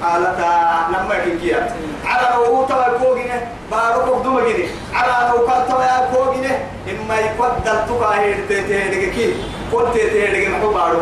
قالتا 0.04 0.44
آه، 0.46 0.90
لما 0.90 1.16
يكيكيا 1.16 1.70
على 2.06 2.28
روو 2.36 2.66
توا 2.66 2.98
كوغينه 2.98 3.42
باروك 3.72 4.24
دوما 4.24 4.44
جيني 4.44 4.64
على 4.94 5.30
نوكا 5.30 5.66
توا 5.70 6.00
كوغينه 6.14 6.60
إما 6.92 7.16
يقدل 7.20 7.78
تقا 7.88 8.20
هيرتي 8.20 8.62
تهيرك 8.62 9.12
كي 9.14 9.34
قلت 9.74 9.94
تهيرك 9.94 10.48
محو 10.52 10.70
بارو 10.74 11.00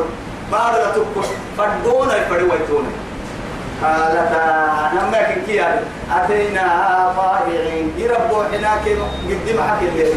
بارو 0.51 0.83
لتوكو 0.83 1.21
فردونا 1.57 2.15
يفري 2.17 2.43
ويتونا 2.43 2.89
قالتا 3.83 4.43
آه، 4.79 4.93
لما 4.93 5.17
يكيكيا 5.19 5.81
أتينا 6.11 7.13
طائعين 7.17 7.93
يربو 7.97 8.41
إيه 8.41 8.57
حناك 8.59 8.81
قدم 9.29 9.61
حكي 9.69 9.85
اللي 9.89 10.13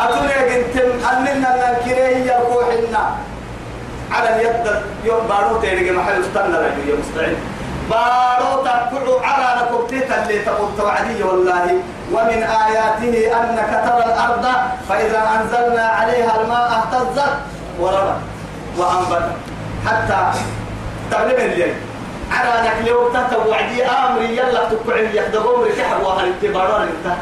أتونا 0.00 0.36
قنتم 0.48 1.08
أننا 1.08 1.70
ننكريه 1.78 2.32
يا 2.32 2.38
روحنا 2.52 3.16
على 4.12 4.28
اليد 4.36 4.76
يوم 5.04 5.26
باروت 5.28 5.64
يلقى 5.64 5.90
محل 5.90 6.20
استنى 6.20 6.54
يا 6.56 6.94
مستعد 7.00 7.36
باروت 7.90 8.64
كعو 8.90 9.18
على 9.22 9.60
نكبتيت 9.62 10.08
اللي 10.22 10.38
تقول 10.38 10.68
توعدي 10.78 11.22
والله 11.22 11.78
ومن 12.12 12.42
آياته 12.42 13.38
أنك 13.40 13.70
ترى 13.86 14.04
الأرض 14.04 14.46
فإذا 14.88 15.20
أنزلنا 15.40 15.82
عليها 15.82 16.40
الماء 16.42 16.82
اهتزت 16.82 17.36
وربت 17.80 18.18
وأنبتت 18.78 19.32
حتى 19.86 20.30
تغلب 21.10 21.38
الليل 21.38 21.74
على 22.32 22.68
نكلوتها 22.68 23.28
توعدي 23.30 23.86
أمري 23.86 24.36
يلا 24.36 24.60
تقعي 24.68 25.16
يحدى 25.16 25.38
عمري 25.38 25.72
كحب 25.72 26.02
وهل 26.04 26.26
انتهى 26.26 27.14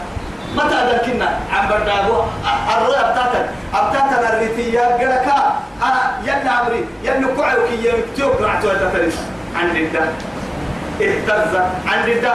متى 0.56 0.94
ذكرنا 0.94 1.28
عم 1.52 1.68
برداغو 1.68 2.24
الرؤى 2.72 2.96
بتاعتك 3.10 3.46
بتاعتنا 3.72 4.34
الريتية 4.36 4.80
قلقا 4.80 5.56
أنا 5.82 6.12
يلا 6.22 6.50
عمري 6.50 6.84
يلا 7.04 7.28
كعوك 7.36 7.70
يا 7.82 7.92
مكتوب 7.96 8.32
رعتوا 8.42 8.74
تترس 8.74 9.18
عن 9.56 9.70
ردة 9.76 10.00
اهتز 11.02 11.56
عن 11.86 12.08
ردة 12.08 12.34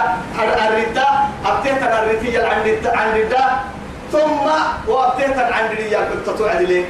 الردة 0.70 1.08
بتاعتنا 1.64 2.04
الريتية 2.04 2.44
عن 2.44 2.62
ردة 2.66 2.98
عن 2.98 3.14
ردة 3.18 3.46
ثم 4.12 4.50
وابتيتن 4.88 5.54
عن 5.54 5.70
ردة 5.80 6.00
بتطوع 6.24 6.54
ليه 6.54 6.86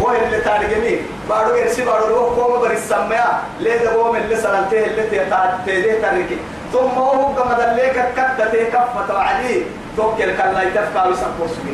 وهي 0.00 0.24
اللي 0.26 0.40
تارجمي 0.40 1.00
بارو 1.28 1.54
يرسي 1.56 1.84
بارو 1.84 2.06
لو 2.08 2.36
كوما 2.44 2.58
بريسميا 2.60 3.26
ليه 3.60 3.76
ده 3.84 3.96
بوم 4.02 4.16
اللي 4.16 4.36
سلنته 4.36 4.84
اللي 4.86 5.02
تيتا 5.10 5.58
تيدي 5.66 5.98
تارجمي 5.98 6.36
ثم 6.74 6.90
هو 6.98 7.26
كما 7.34 7.52
دليك 7.64 7.96
كتة 8.16 8.64
كفة 8.74 9.18
عليه 9.18 9.62
توكل 9.96 10.36
كلا 10.36 10.62
يتفقى 10.62 11.08
ويسقوس 11.08 11.50
ما 11.64 11.72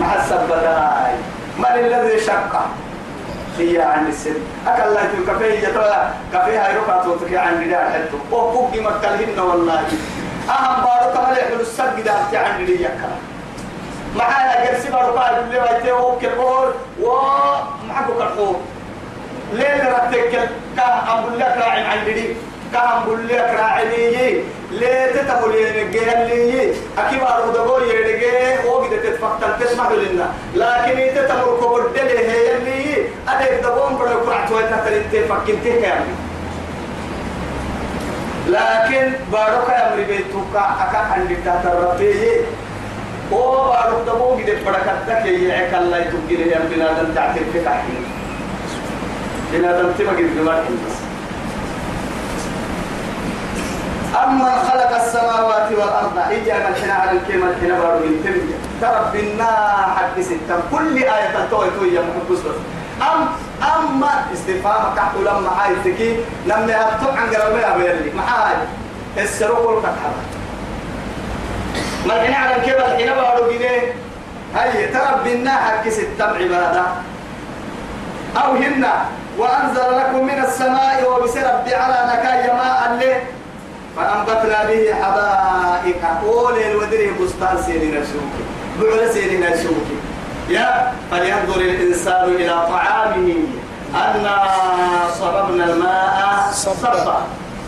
مع 0.00 0.14
السبداي 0.14 1.14
ما 1.58 1.74
الذي 1.74 2.20
شق 2.20 2.52
في 3.58 3.82
عن 3.82 4.06
السن 4.06 4.34
أكل 4.66 4.82
الله 4.82 5.00
تلك 5.00 5.36
فيه 5.38 5.68
يتولى 5.68 6.08
هاي 6.34 6.54
يرقى 6.74 7.00
توتك 7.04 7.34
عن 7.34 7.64
جدار 7.64 7.82
حتو 7.90 8.18
ما 8.32 8.90
مكالهن 8.90 9.38
والله 9.38 9.82
أهم 10.48 10.84
بارك 10.84 11.28
مليح 11.30 11.46
للسق 11.58 11.94
دارت 12.04 12.34
عن 12.34 12.66
جدار 12.66 12.90
ما 14.16 14.18
معايا 14.24 14.72
جرسي 14.72 14.90
بارك 14.92 15.16
ما 15.16 15.48
بايتي 15.50 15.92
وكل 15.92 16.34
بور 16.36 16.74
ومعكو 17.02 18.54
ليه 19.52 19.74
ليل 19.74 19.92
رتك 19.92 20.50
كأبو 20.76 21.28
لك 21.36 21.54
راعي 21.58 21.80
عن 21.82 22.06
جدار 22.06 22.34
كهم 22.72 23.00
بليك 23.06 23.40
راعي 23.58 24.42
ليه 24.70 25.06
تتقول 25.16 25.54
يرجع 25.54 26.22
اللي 26.22 26.72
أكيد 26.98 27.20
بارو 27.20 27.50
دقول 27.52 27.82
يرجع 27.82 28.64
هو 28.64 28.78
قد 28.78 28.90
تتفقت 28.90 29.42
تسمع 29.62 29.86
لنا 29.92 30.28
لكن 30.54 30.98
إنت 31.00 31.18
تمر 31.18 31.56
كبر 31.62 31.86
دلي 31.96 32.18
هي 32.28 32.56
اللي 32.56 32.94
أديك 33.28 33.62
دقوم 33.64 33.94
بدو 33.96 34.20
كرعت 34.26 34.52
وين 34.52 34.66
تتلت 34.66 35.24
فكين 35.32 35.60
تكام 35.64 36.04
لكن 38.48 39.12
بارو 39.32 39.62
كأمر 39.66 39.96
بيتوك 40.02 40.52
أكا 40.54 40.98
عندك 40.98 41.36
تتربيه 41.46 42.36
هو 43.32 43.66
بارو 43.68 44.04
دقوم 44.06 44.42
قد 44.42 44.50
بدكتك 44.66 45.26
يعك 45.26 45.74
الله 45.74 45.98
يتوكل 45.98 46.40
يا 46.48 46.58
بلادن 46.70 47.14
تعترف 47.14 47.64
تحكي 47.64 47.96
بلادن 49.52 49.92
تبقى 49.98 50.14
بلادن 50.16 50.78
بس 50.88 51.15
أمن 54.14 54.40
خلق 54.70 54.94
السماوات 55.02 55.72
والأرض 55.72 56.18
إجا 56.30 56.54
من 56.58 56.74
حنا 56.82 56.92
على 56.94 57.10
الكلمة 57.18 57.52
حنا 57.60 57.74
بارو 57.78 57.98
من 57.98 58.20
تمجة 58.24 58.56
ترب 58.80 59.12
بالنا 59.12 59.52
حق 59.96 60.20
ستة 60.20 60.54
كل 60.70 60.96
آية 60.98 61.28
تتوي 61.34 61.66
توي 61.78 61.94
يا 61.94 62.02
محبوس 62.02 62.38
أم 63.02 63.26
أما 63.76 64.10
استفهام 64.34 64.94
كحتو 64.96 65.18
لما 65.20 65.50
هاي 65.60 65.74
تكي 65.84 66.16
لما 66.46 66.76
هتو 66.82 67.08
عن 67.10 67.26
قلبي 67.34 67.66
أبو 67.68 67.80
يلي 67.80 68.12
معاي 68.14 68.56
السروق 69.18 69.68
والقطعة 69.68 70.10
من 72.04 72.10
حنا 72.12 72.36
على 72.46 72.56
الكلمة 72.56 72.96
حنا 72.98 73.14
بارو 73.22 73.52
جنيه 73.52 73.92
هاي 74.54 74.86
ترب 74.86 75.24
بالنا 75.24 75.50
حق 75.50 75.88
ستة 75.88 76.24
عبادة 76.24 76.82
أو 78.36 78.52
هنا 78.54 78.94
وأنزل 79.38 79.98
لكم 79.98 80.26
من 80.26 80.44
السماء 80.44 81.06
وبسرب 81.10 81.68
على 81.72 82.12
نكاية 82.12 82.52
ماء 82.52 82.90
الليل 82.92 83.35
فأنبتنا 83.96 84.64
به 84.64 84.94
حدائق 84.94 86.02
أول 86.22 86.58
الودر 86.58 87.10
بستان 87.20 87.62
سيدنا 87.66 88.00
سوكي 88.04 88.46
بعل 88.82 89.10
سيدنا 89.12 89.56
سوكي 89.56 89.96
يا 90.48 90.92
فلينظر 91.10 91.60
الإنسان 91.60 92.24
إلى 92.24 92.50
طعامه 92.68 93.34
أنا 93.94 94.38
صببنا 95.18 95.64
الماء 95.64 96.48
صبا 96.52 97.22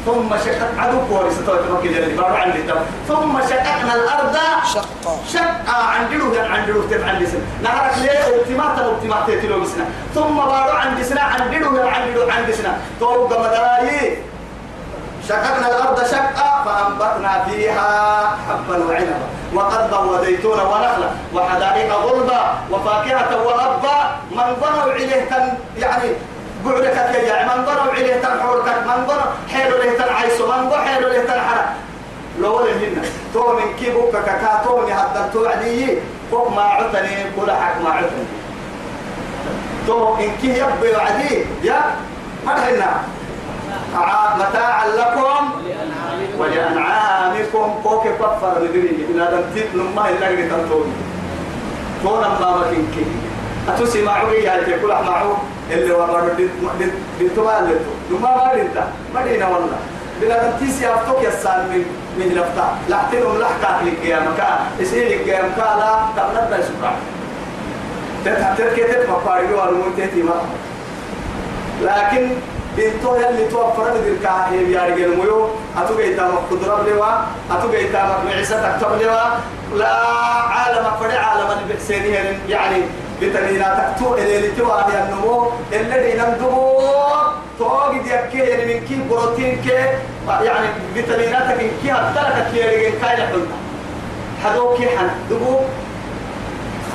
ثم 0.07 0.29
شقت 0.37 0.71
عدوك 0.79 1.05
ورثته 1.11 1.53
وتمكن 1.53 1.93
جلدي 1.95 2.15
بارو 2.17 2.35
عندي 2.35 2.59
عن 2.59 2.77
ثم 3.09 3.39
شققنا 3.41 3.95
الأرض 3.95 4.37
شقا 4.73 5.17
شقا 5.33 5.83
عن 5.83 6.11
جلوه 6.11 6.49
عن 6.49 6.67
جلوه 6.67 6.85
تف 6.91 7.09
عندي 7.09 7.25
جسم 7.25 7.39
نهرك 7.63 7.95
ليه 8.03 8.27
التمات 8.37 8.79
التمات 8.79 9.31
تلو 9.43 9.65
ثم 10.15 10.35
بارو 10.37 10.73
عن 10.77 10.99
جسنا 11.01 11.21
عن 11.21 11.51
جلوه 11.51 11.91
عن 11.91 12.13
جلوه 12.15 12.33
عندي 12.33 12.53
جسنا 12.53 12.79
طوق 13.01 13.31
مدرايه 13.41 14.17
شققنا 15.29 15.69
الأرض 15.77 16.05
شقا 16.05 16.51
فأنبتنا 16.67 17.45
فيها 17.45 18.21
حبا 18.49 18.77
وعنبا 18.85 19.19
وقضبا 19.55 19.99
وزيتونا 20.21 20.63
ونخلا 20.63 21.09
وحدائق 21.35 21.93
غلبا 21.93 22.41
وفاكهة 22.71 23.47
وأبا 23.47 24.11
من 24.31 24.57
ضروا 24.61 24.93
إليه 24.93 25.23
تن 25.25 25.49
يعني 25.79 26.09
بعدك 26.67 26.97
يا 27.15 27.21
يعني 27.23 27.49
من 27.55 27.65
ضروا 27.65 27.93
إليه 27.93 28.17
تن 28.21 28.41
حورتك 28.41 28.77
من 28.87 29.05
ضروا 29.07 29.33
حيلوا 29.55 29.79
إليه 29.79 29.99
تن 29.99 30.13
عيسو 30.15 30.47
من 30.53 30.69
ضروا 30.69 30.81
حيلوا 30.83 31.11
إليه 31.11 31.21
تن 31.25 31.41
حرق 31.41 31.73
لو 32.39 32.57
هنا 32.59 33.03
تو 33.35 33.53
من 33.53 33.93
بوكا 33.95 34.21
كاكا 34.21 34.63
تو 34.65 34.81
من 34.81 34.93
هذا 34.93 35.31
تو 35.33 35.47
عدي 35.47 35.99
فوق 36.31 36.49
ما 36.57 36.63
عتني 36.63 37.17
كل 37.41 37.51
حق 37.53 37.81
ما 37.85 37.91
عتني 37.91 38.25
تو 39.87 40.15
من 40.15 40.31
كي 40.43 40.49
يبي 40.49 40.97
عدي 40.97 41.45
يا 41.63 41.81
مرحنا 42.47 42.97
متاعا 44.39 44.87
لكم 44.99 45.51
ولأنعامكم 46.39 47.81
فوق 47.85 48.05
كفر 48.05 48.61
لدني 48.63 48.91
إن 49.11 49.21
هذا 49.21 49.51
تيت 49.55 49.75
نما 49.75 50.09
إلا 50.11 50.27
قد 50.29 50.37
تنتون 50.63 50.93
تونا 52.03 52.29
ما 52.29 52.61
بكين 52.63 52.89
كي 52.95 53.05
أتوسي 53.73 54.05
معه 54.05 54.29
يا 54.31 54.61
تقول 54.77 54.91
معه 54.91 55.37
اللي 55.71 55.93
وما 55.93 56.29
دت 56.39 56.51
دت 56.81 56.93
دت 57.21 57.39
ما 57.39 57.61
لتو 57.65 57.93
نما 58.17 58.37
ما 58.37 58.53
دت 58.55 58.85
ما 59.15 59.23
دينا 59.23 59.49
والله 59.49 59.79
بلا 60.21 60.51
تيسي 60.59 60.95
أفتوك 60.95 61.23
يا 61.23 61.31
سالم 61.31 61.85
من 62.19 62.27
لفتا 62.29 62.77
لحتهم 62.89 63.39
لحقا 63.39 63.85
لك 63.85 64.05
يا 64.05 64.21
مكا 64.21 64.59
إسيلك 64.83 65.27
يا 65.27 65.43
مكا 65.43 65.77
لا 65.79 65.93
تبلد 66.17 66.63
سبحان 66.65 66.97
تتحتر 68.25 68.65
كتب 68.77 69.11
مقاربي 69.11 69.55
والمنتهي 69.55 70.23
ما 70.23 70.41
لكن 71.83 72.29
بنتو 72.79 73.17
اللي 73.17 73.49
توفر 73.51 73.93
لي 73.93 74.13
الكاهي 74.13 74.73
يا 74.73 74.95
رجال 74.95 75.19
ميو 75.19 75.49
أتوقع 75.77 76.07
تامك 76.17 76.39
قدرة 76.51 76.83
لوا 76.95 77.13
أتوقع 77.59 77.83
تامك 77.93 78.25
معيسة 78.27 78.69
تكتب 78.79 78.93
لوا 79.03 79.23
لا 79.79 79.89
عالم 80.51 80.85
فرع 81.01 81.21
عالم 81.21 81.49
البحسينية 81.63 82.41
يعني 82.49 82.81
بتنينا 83.23 83.93
تكتو 83.99 84.15
إلي 84.15 84.49
لتوا 84.49 84.91
هي 84.93 85.03
النمو 85.05 85.51
اللي 85.73 86.15
نندمو 86.19 86.81
توقي 87.59 87.99
ديكي 87.99 88.39
يعني 88.39 88.75
من 88.75 88.87
كي 88.87 89.01
بروتين 89.11 89.61
كي 89.63 89.71
يعني 90.29 90.69
بتنيناتك 90.97 91.59
كي 91.83 91.91
هتلك 91.91 92.47
كي 92.53 92.61
رجال 92.63 93.01
كاي 93.01 93.09
حلنا 93.19 93.29
حدوكي 94.45 94.89
حنا 94.97 95.11
دبو 95.31 95.57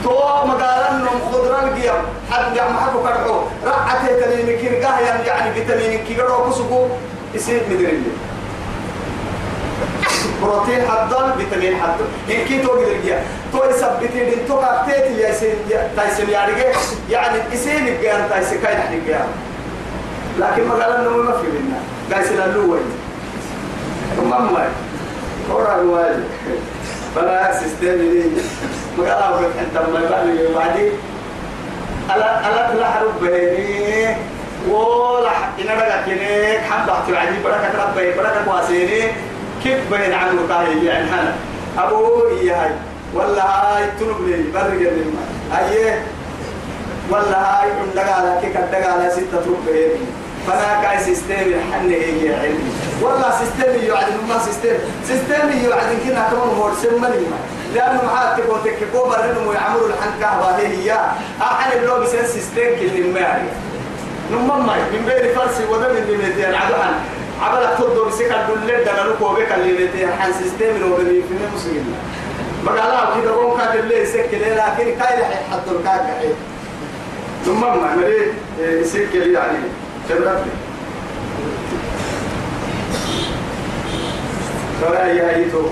توا 0.04 0.46
مقالن 0.46 1.02
نم 1.02 1.20
خضران 1.32 1.70
قيم 1.76 2.00
حد 2.32 2.54
جمع 2.56 2.80
حكو 2.86 3.00
كرحو 3.04 3.36
رعته 3.66 4.22
تنين 4.26 4.58
كير 4.60 4.76
قهيا 4.86 5.06
يعني, 5.06 5.26
يعني 5.28 5.54
فيتامين 5.54 6.04
كير 6.08 6.26
وكسكو 6.42 6.88
يصير 7.36 7.62
مدري 7.72 8.04
بروتين 10.42 10.80
حدل 10.92 11.32
فيتامين 11.38 11.76
حدل 11.82 12.06
يمكن 12.36 12.62
تو 12.64 12.70
قدر 12.72 12.94
قيا 13.06 13.24
تو 13.52 13.70
يثبت 13.70 14.12
دين 14.14 14.48
تو 14.48 14.62
كارتيت 14.62 15.08
اللي 15.08 15.30
يصير 15.30 15.56
تايسن 15.98 16.30
يعني 16.30 16.52
يعني 17.10 17.40
يصير 17.52 17.98
قيا 17.98 18.28
تايسن 18.30 18.62
كاين 18.64 18.78
حد 18.82 18.92
قيا 19.08 19.28
لكن 20.40 20.68
مقالن 20.68 21.08
نم 21.08 21.26
ما 21.26 21.32
في 21.32 21.48
منا 21.48 21.80
تايسن 22.10 22.42
اللوي 22.44 22.80
مما 24.24 24.68
هو 25.52 26.10
بلا 27.16 27.54
سيستم 27.54 27.86
لي 27.88 28.24
ما 28.98 29.14
قالوا 29.16 29.50
انت 29.62 29.74
ما 29.74 29.90
بالي 29.94 30.54
بعدي 30.56 30.90
الا 32.16 32.40
الا 32.50 32.74
تلح 32.74 33.02
ربيني 33.02 34.16
ولا 34.70 35.32
ان 35.60 35.68
رجعت 35.78 36.08
لك 36.08 36.62
حب 36.72 36.90
احت 36.90 37.12
بعدي 37.12 37.36
بركه 37.44 37.84
ربي 37.90 38.12
بركه 38.18 38.50
واسيني 38.56 39.02
كيف 39.64 39.80
بين 39.94 40.14
عنه 40.14 40.40
طاهي 40.50 40.86
يعني 40.86 41.10
انا 41.10 41.34
ابو 41.78 42.22
يا 42.42 42.64
هاي 42.64 42.70
والله 43.14 43.42
هاي 43.42 43.84
تنب 44.00 44.28
لي 44.28 44.44
برق 44.54 44.70
لي 44.70 44.90
ما 45.14 45.58
هاي 45.58 46.00
والله 47.10 47.38
هاي 47.38 47.70
عندك 47.72 48.10
على 48.10 48.38
كيك 48.42 48.56
عندك 48.58 48.86
على 48.86 49.10
سته 49.10 49.38
ربيني 49.38 50.06
فما 50.48 50.80
كاي 50.82 51.04
سيستم 51.04 51.34
حني 51.74 51.96
هي 51.96 52.36
علمي 52.40 52.72
والله 53.02 53.32
سيستم 53.42 53.72
يعدل 53.88 54.14
ما 54.30 54.40
سيستم 54.40 54.76
سيستم 55.08 55.50
يعدل 55.50 55.98
كنا 56.04 56.28
كمان 56.30 56.58
هو 56.60 56.70
سمني 56.82 57.26
لأنه 57.76 58.02
معاه 58.06 58.38
تكون 58.38 58.60
تكبو 58.64 59.04
برنم 59.06 59.48
ويعمروا 59.48 59.88
الحنكة 59.90 60.40
وهذه 60.40 60.68
هي 60.84 60.98
أحنا 61.42 61.82
بلو 61.82 61.96
بسن 62.00 62.26
سيستم 62.26 62.76
كل 62.80 63.08
ما 63.14 63.44
نمم 64.32 64.66
ماي 64.68 64.80
من 64.92 65.06
غير 65.08 65.36
فرس 65.36 65.62
وده 65.72 65.94
من 65.94 66.00
بيتين 66.00 66.56
عدوان 66.56 66.94
عبلا 67.42 67.76
تدو 67.76 68.06
بسكر 68.06 68.36
دولة 68.48 68.84
دلالو 68.84 69.12
كوبك 69.20 69.52
اللي 69.52 69.74
بيتين 69.78 70.10
حن 70.20 70.32
سيستم 70.34 70.78
لو 70.82 70.98
بني 70.98 71.22
في 71.22 71.34
مسلم 71.56 71.96
بقالا 72.66 73.22
كده 73.22 73.32
قوم 73.32 73.58
كاد 73.60 73.76
اللي 73.80 74.06
سكر 74.06 74.38
لكن 74.38 74.88
كاي 75.02 75.24
حد 75.52 75.68
الكاك 75.72 76.20
ثم 77.46 77.62
ما 77.62 77.96
مريت 77.96 78.86
سكر 78.86 79.28
يعني 79.28 79.58
تبرد 80.10 80.46
فلا 84.82 85.08
يهيتو 85.12 85.66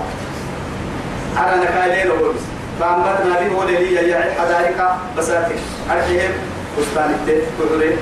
على 1.36 1.62
نكالين 1.62 2.10
وبس 2.10 2.40
فأمرنا 2.80 3.40
به 3.40 3.56
ولي 3.56 3.94
يا 3.94 4.34
حدائق 4.38 4.78
بساتين 5.18 5.56
أرحيهم 5.90 6.32
بستان 6.80 7.10
التين 7.10 7.42
كحرين 7.58 7.96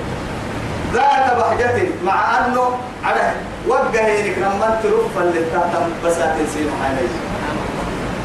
ذات 0.95 1.37
بحجة 1.37 1.83
مع 2.05 2.25
أنه 2.39 2.79
على 3.05 3.33
وجه 3.69 4.07
هيك 4.07 4.39
لما 4.39 4.81
تروح 4.83 5.05
فلتاتم 5.17 5.85
بساتين 6.05 6.47
سينو 6.55 6.71
حالي 6.83 7.09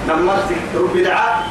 لما 0.08 0.36
تروح 0.74 0.92
بدعاء 0.94 1.44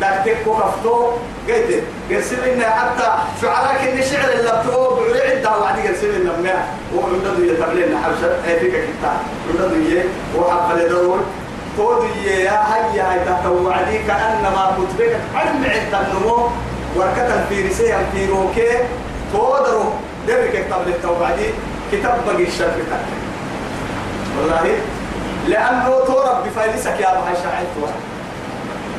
دكتك 0.00 0.36
كفتو 0.46 1.10
قيد 1.48 1.82
قرسل 2.10 2.40
لنا 2.56 2.70
حتى 2.70 3.08
شعراء 3.42 3.74
كل 3.84 4.04
شعر 4.04 4.28
اللي 4.32 4.62
بتقول 4.64 4.96
بعلي 5.04 5.22
عدة 5.32 5.50
وعدي 5.58 5.88
قرسل 5.88 6.20
لنا 6.20 6.32
ما 6.44 6.54
وعندنا 6.94 7.46
يا 7.46 7.54
تبلينا 7.60 7.96
حبشة 8.04 8.30
هيك 8.46 8.72
كتا 8.72 9.22
عندنا 9.50 9.88
يا 9.88 10.04
وحب 10.36 10.78
لدور 10.78 11.18
تودي 11.76 12.26
يا 12.44 12.56
هيا 12.72 13.02
هاي 13.12 13.18
تتوعدي 13.24 13.98
كأنما 13.98 14.76
كتبك 14.76 15.16
علم 15.34 15.64
عند 15.64 15.94
النمو 16.06 16.48
وركة 16.96 17.44
في 17.48 17.68
رسيا 17.68 17.98
في 18.12 18.26
روكي 18.30 18.72
تودرو 19.32 19.84
درك 20.28 20.66
قبل 20.72 20.88
التوعدي 20.88 21.48
كتاب 21.92 22.16
بقي 22.26 22.42
الشرب 22.42 22.76
والله 24.40 24.78
لأنه 25.48 25.88
تورب 26.06 26.44
بفايلسك 26.46 27.00
يا 27.00 27.12
أبو 27.18 27.22
هاي 27.24 27.64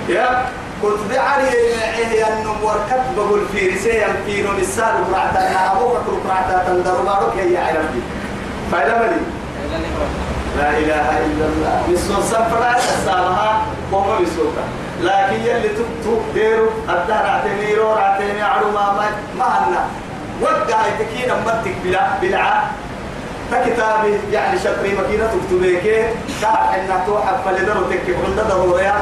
يا 0.09 0.45
قلت 0.83 0.99
بعري 1.11 1.47
العيه 1.49 2.27
النم 2.27 2.55
وركب 2.63 3.15
بقول 3.17 3.41
في 3.53 3.67
رسايا 3.69 4.07
فينو 4.25 4.51
لسان 4.57 5.03
وقعتا 5.11 5.47
انا 5.49 5.71
ابو 5.71 5.87
بكر 5.89 6.13
وقعتا 6.27 6.63
تندر 6.67 6.93
بارك 7.01 7.33
هي 7.39 7.57
عرفتي 7.57 8.01
فايلا 8.71 8.99
ملي 8.99 9.21
لا 10.57 10.69
اله 10.69 11.17
الا 11.17 11.45
الله 11.45 11.83
مسون 11.89 12.23
سفرا 12.23 12.75
السالها 12.77 13.61
وما 13.91 14.19
مسوكا 14.19 14.65
لكن 15.01 15.39
يلي 15.43 15.69
تبتو 15.69 16.13
ديرو 16.33 16.67
الدهر 16.89 17.41
رو 17.77 17.93
اعتمي 17.93 18.41
عرو 18.41 18.71
ما 18.71 19.09
ما 19.37 19.45
أنا 19.67 19.85
وقع 20.41 20.79
تكينا 20.99 21.33
أمتك 21.33 21.75
بلا 21.83 22.07
بلا 22.21 22.47
فكتابي 23.51 24.17
يعني 24.31 24.59
شطري 24.59 24.97
مكينة 24.97 25.27
تكتبيك 25.27 26.05
كعب 26.41 26.69
انها 26.73 27.03
توحف 27.05 27.45
فلدرو 27.45 27.81
عندها 27.85 28.43
عند 28.45 28.53
ضروريات 28.53 29.01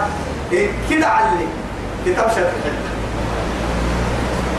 إيه، 0.53 0.69
كده 0.89 1.07
علي 1.07 1.47
كتاب 2.05 2.27
شرح 2.35 2.51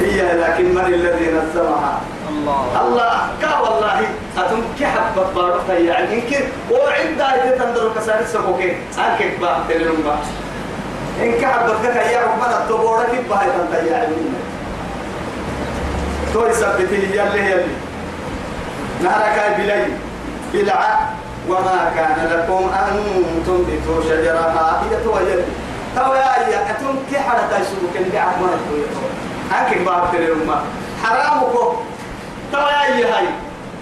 هي 0.01 0.33
لكن 0.41 0.65
من 0.75 0.85
الذي 0.87 1.25
نزلها 1.27 2.01
الله 2.31 2.65
الله 2.81 3.19
كا 3.43 3.59
والله 3.59 3.99
أتم 4.39 4.61
كحب 4.81 5.15
بطارتها 5.17 5.75
يعني 5.79 6.21
كي 6.21 6.37
وعند 6.71 7.21
ايدي 7.21 7.57
تندر 7.59 7.91
كسارة 7.97 8.25
سبوكي 8.25 8.77
أنك 8.99 9.39
با 9.41 9.59
تلون 9.69 9.97
با 10.05 10.17
إن 11.23 11.33
كحب 11.33 11.65
بطارتها 11.67 12.11
يا 12.11 12.21
ربنا 12.23 12.63
التبورة 12.63 13.05
كي 13.05 13.19
بها 13.31 13.47
تنتهي 13.59 13.87
يعني 13.89 14.17
توي 16.33 16.53
سبتي 16.53 16.95
يلي 16.95 17.51
يلي 17.51 17.65
نهرك 19.03 19.57
بلاي 19.61 19.85
بلع 20.53 21.01
وما 21.49 21.93
كان 21.97 22.29
لكم 22.33 22.71
أن 22.75 22.97
تنبتوا 23.47 24.03
شجرها 24.03 24.83
هي 24.91 25.05
توي 25.05 25.31
يلي 25.33 25.45
تو 25.97 26.15
يا 26.15 26.49
يا 26.53 26.71
أتون 26.71 27.05
كي 27.11 27.19
حدا 27.19 27.43
تايسوك 27.51 27.93
اللي 27.97 28.19
عمر 28.19 28.49
أكيد 29.55 29.85
باب 29.85 30.03
تلوما 30.13 30.65
حرامك 31.03 31.53
تو 32.53 32.59
يا 32.59 32.97
يا 32.97 33.07
هاي 33.15 33.25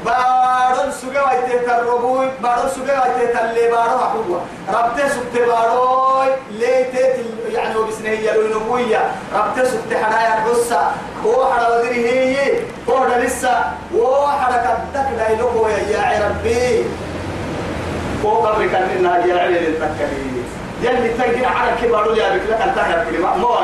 بارون 0.04 0.92
سوغا 0.92 1.22
وايتي 1.22 1.58
تربوي 1.58 2.28
بارون 2.42 2.68
سوغا 2.74 3.00
وايتي 3.00 3.26
تلي 3.32 3.70
بارو 3.70 3.98
حوا 3.98 4.38
ربت 4.74 5.00
سبت 5.00 5.42
باروي 5.46 6.26
ليتي 6.50 7.24
يعني 7.52 7.76
وبسنه 7.76 8.08
يلونويا 8.10 9.12
ربت 9.34 9.66
سبت 9.66 9.98
حدايا 10.04 10.34
حصة 10.46 10.90
هو 11.24 11.52
حدا 11.52 11.68
وغيري 11.68 12.08
هي 12.10 12.60
هو 12.88 12.98
حدا 13.04 13.24
لسه 13.24 13.62
هو 13.96 14.26
حدا 14.28 14.78
كدك 14.94 15.28
يلوه 15.30 15.70
يا 15.88 16.28
ربي 16.28 16.84
فوق 18.22 18.48
الركان 18.48 18.88
النهار 18.98 19.26
يا 19.26 19.34
عيني 19.38 19.58
التكاليف 19.68 20.63
يلي 20.85 21.09
تنقل 21.09 21.45
على 21.57 21.70
الكبار 21.72 22.16
يا 22.16 22.37
بك 22.37 22.43
لك 22.51 22.61
أنت 22.68 22.76
يا 22.76 23.05
بك 23.11 23.20
ما 23.20 23.28
هو 23.43 23.59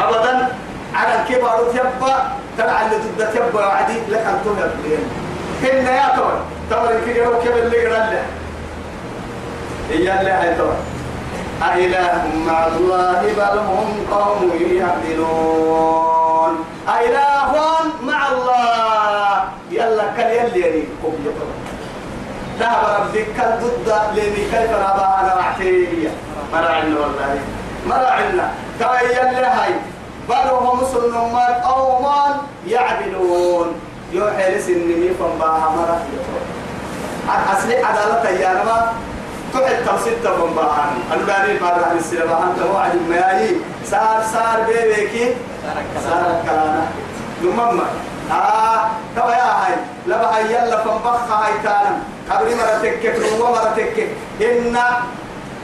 أبدا 0.00 0.48
على 0.94 1.20
الكبار 1.22 1.58
تبا 1.72 2.32
تبع 2.58 2.80
اللي 2.82 2.96
تبدا 3.08 3.30
تبا 3.30 3.66
وعدي 3.66 3.92
لك 4.08 4.26
أنت 4.26 4.58
يا 4.60 4.66
بك 4.84 5.00
هن 5.62 5.86
يا 5.86 6.16
تور 6.16 6.32
تور 6.70 6.90
الكبير 6.90 7.28
وكبر 7.28 7.58
اللي 7.58 7.86
قرأ 7.86 8.06
له 8.10 8.22
إيا 9.90 10.20
اللي 10.20 10.30
هاي 10.30 10.54
تور 10.58 10.74
أإله 11.74 12.22
مع 12.46 12.66
الله 12.66 13.22
بل 13.36 13.58
هم 13.58 14.06
قوم 14.12 14.52
يعدلون 14.70 16.64
أإله 16.88 17.52
مع 18.02 18.28
الله 18.32 19.44
يلا 19.70 20.04
كان 20.16 20.46
يلي 20.46 20.66
يلي 20.68 20.84
قوم 21.04 21.26
ذهب 22.60 22.78
ربك 23.00 23.62
ضد 23.62 23.88
لأني 24.16 24.36
كيف 24.44 24.70
ربا 24.72 25.18
أنا 25.20 25.34
معتيرية 25.42 26.08
عندنا 26.54 27.00
والله 27.00 27.38
مراعنا 27.86 28.50
كاي 28.80 29.30
اللي 29.30 29.46
هاي 29.46 29.74
بل 30.28 30.50
هم 30.50 30.80
سنمان 30.94 31.62
أو 31.62 32.02
مان 32.02 32.36
يعدلون 32.68 33.66
يوحي 34.12 34.54
لسنمي 34.56 35.10
فنباها 35.20 35.72
مرة 35.76 36.02
أصلي 37.58 37.74
عدالة 37.76 38.28
أيانا 38.28 38.64
ما 38.64 38.92
تحت 39.54 39.72
تمسيت 39.86 40.26
فنباها 40.26 40.90
الباني 41.12 41.58
عن 41.64 41.96
السلام 41.98 42.28
أنت 42.30 42.70
وعد 42.74 42.90
المياهي 42.94 43.50
سار 43.84 44.22
سار 44.32 44.60
بيبيكي 44.66 45.34
سار 46.08 46.40
كلانا 46.46 46.86
نمم 47.42 47.80
ها 48.32 48.80
آه، 48.80 48.90
تو 49.16 49.28
يا 49.28 49.44
هاي 49.64 49.74
لبا 50.06 50.36
هاي 50.36 50.44
يلا 50.44 50.76
فنبخ 50.84 51.32
هاي 51.32 51.52
تانا 51.62 51.98
قبل 52.30 52.56
مرة 52.56 52.78
تكك 52.82 53.16
روا 53.40 53.48
مرة 53.50 53.72
تكك 53.76 54.06
إن 54.42 54.76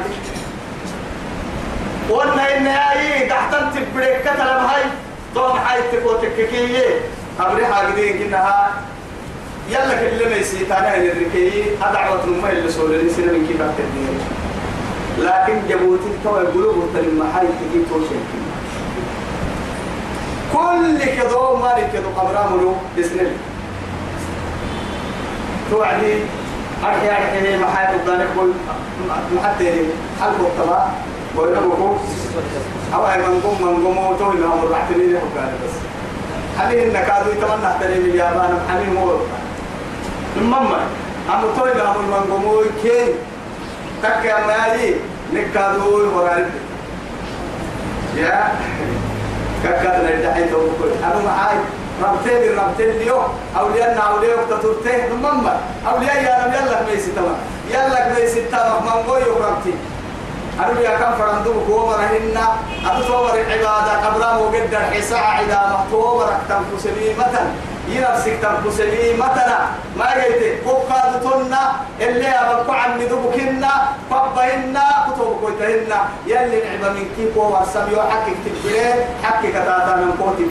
وانا 2.11 2.57
إن 2.57 2.67
هاي 2.67 3.29
تحت 3.29 3.55
تبريك 3.75 4.21
كتلم 4.21 4.41
هاي 4.71 4.83
طوم 5.35 5.57
هاي 5.59 5.83
تبو 5.93 6.13
تككية 6.13 7.01
أبري 7.41 7.67
حاجدين 7.67 8.23
إنها 8.23 8.71
يلا 9.69 9.95
كل 9.97 10.29
ما 10.31 10.37
يسيت 10.37 10.73
أنا 10.73 10.89
هنا 10.89 11.13
الركية 11.13 11.65
أدعوة 11.83 12.27
نمى 12.27 12.51
اللي 12.51 12.71
سولني 12.73 13.11
سنة 13.11 13.33
من 13.33 13.47
كيف 13.49 13.61
أكتبني 13.63 14.19
لكن 15.29 15.69
جبوتي 15.69 16.13
توا 16.25 16.43
يقولوا 16.43 16.73
بطل 16.73 16.99
المحاي 17.05 17.47
تجيب 17.47 17.83
توشيكي 17.91 18.48
كل 20.53 20.99
كذو 21.05 21.57
مالك 21.57 21.91
كذو 21.93 22.09
قبرام 22.17 22.61
له 22.61 22.75
بسم 22.99 23.19
الله 23.21 23.37
توعدي 25.71 26.15
أرحي 26.85 27.09
أرحي 27.11 27.57
محايا 27.59 27.89
قدامك 27.99 28.27
كل 28.37 28.53
محتي 29.37 29.91
حلق 30.21 30.41
الطبع 30.41 30.87
ويقول 31.37 31.97
أو 32.95 33.07
أي 33.11 33.19
من 33.19 33.41
قم 33.45 33.57
من 33.67 33.87
قم 33.87 33.99
وتوه 33.99 34.35
لهم 34.35 34.65
الرحتني 34.65 35.07
له 35.13 35.21
كان 35.35 35.51
بس 35.65 35.75
حليه 36.61 36.85
إنك 36.91 37.11
هذا 37.11 37.27
يتمنى 37.33 37.71
تريم 37.81 38.05
اليابان 38.11 38.59
حليه 38.71 38.91
مور 39.01 39.21
المما 40.37 40.81
أم 41.35 41.43
توه 41.57 41.73
لهم 41.73 41.97
من 42.11 42.33
قم 42.33 42.45
وكين 42.45 43.09
تك 44.03 44.25
يا 44.25 44.37
مالي 44.47 44.95
نكادو 45.35 46.17
ورالي 46.19 46.51
يا 48.17 48.53
ككدنا 49.65 50.09
الدحيت 50.15 50.53
وكل 50.53 50.93
أنا 51.05 51.21
معاي 51.27 51.57
ربتين 52.03 52.59
ربتين 52.59 52.91
اليوم 52.91 53.23
أولياء 53.61 54.13
أولياء 54.15 54.37
تطرته 54.51 55.07
نمم 55.07 55.47
أولياء 55.93 56.17
يا 56.25 56.45
رب 56.47 56.53
يلا 56.55 56.83
بيس 56.83 57.07
تما 57.17 57.35
يلا 57.71 58.15
بيس 58.21 58.35
تما 58.51 58.81
من 58.81 59.11
قوي 59.11 59.21
ربتي 59.23 59.75
أنا 60.59 60.81
يا 60.81 60.99
كم 60.99 61.15
فرندو 61.19 61.53
كومر 61.67 61.95
هنا 61.97 62.47
أبو 62.91 63.03
تومر 63.03 63.35
العبادة 63.35 64.09
أبرام 64.09 64.47
وجد 64.47 64.75
الحساء 64.75 65.41
إذا 65.47 65.85
مطومر 65.91 66.25
أكتم 66.25 66.63
كسليمة 66.77 67.53
ينفسك 67.91 68.39
تنفسني 68.43 69.15
مثلا 69.15 69.59
ما 69.97 70.05
قلت 70.11 70.45
قبقاد 70.67 71.21
تنا 71.21 71.73
اللي 72.01 72.29
أبقى 72.29 72.83
عن 72.83 72.99
ندبكنا 73.01 73.71
قبهن 74.11 74.79
كتب 75.07 75.25
قوتهن 75.25 75.93
يلي 76.27 76.63
نعم 76.67 76.93
من 76.95 77.11
كيف 77.17 77.37
هو 77.39 77.63
السمي 77.63 77.95
وحكك 77.97 78.33
تبكيه 78.45 79.09
حكك 79.23 79.49
كتاتا 79.49 79.97
من 79.97 80.17
قوتك 80.23 80.51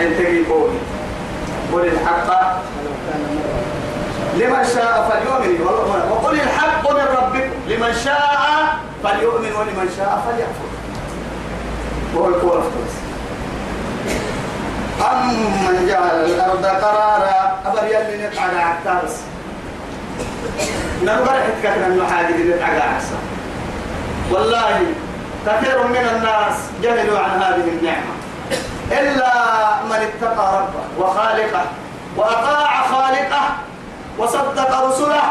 انت 0.00 0.18
قولي 0.50 0.78
قل 1.72 1.92
الحق 1.94 2.52
لمن 4.36 4.64
شاء 4.74 5.08
فليؤمن 5.10 5.66
وقل 6.10 6.34
الحق 6.34 6.90
من 6.90 7.16
ربكم 7.16 7.50
لمن 7.68 7.94
شاء 8.04 8.68
فليؤمن 9.04 9.52
ولمن 9.52 9.94
شاء 9.96 10.22
فليكفر 10.28 10.72
وهو 12.14 12.28
الكورة 12.34 12.62
أمن 15.10 15.86
جعل 15.88 16.24
الأرض 16.24 16.66
قرارا 16.66 17.58
أبر 17.66 17.84
يلي 17.84 18.26
نتعلى 18.28 18.58
عكتارس 18.58 19.20
نبغى 21.02 21.28
حتكنا 21.42 21.86
المحاجد 21.86 22.46
نتعلى 22.56 22.80
عكسا 22.82 23.16
والله 24.30 24.80
كثير 25.46 25.86
من 25.86 26.08
الناس 26.16 26.54
جهلوا 26.82 27.18
عن 27.18 27.42
هذه 27.42 27.68
النعمة 27.72 28.14
إلا 28.90 29.32
من 29.84 30.06
اتقى 30.08 30.62
ربه 30.62 31.04
وخالقه 31.06 31.64
وأطاع 32.16 32.82
خالقه 32.82 33.44
وصدق 34.18 34.86
رسله 34.86 35.22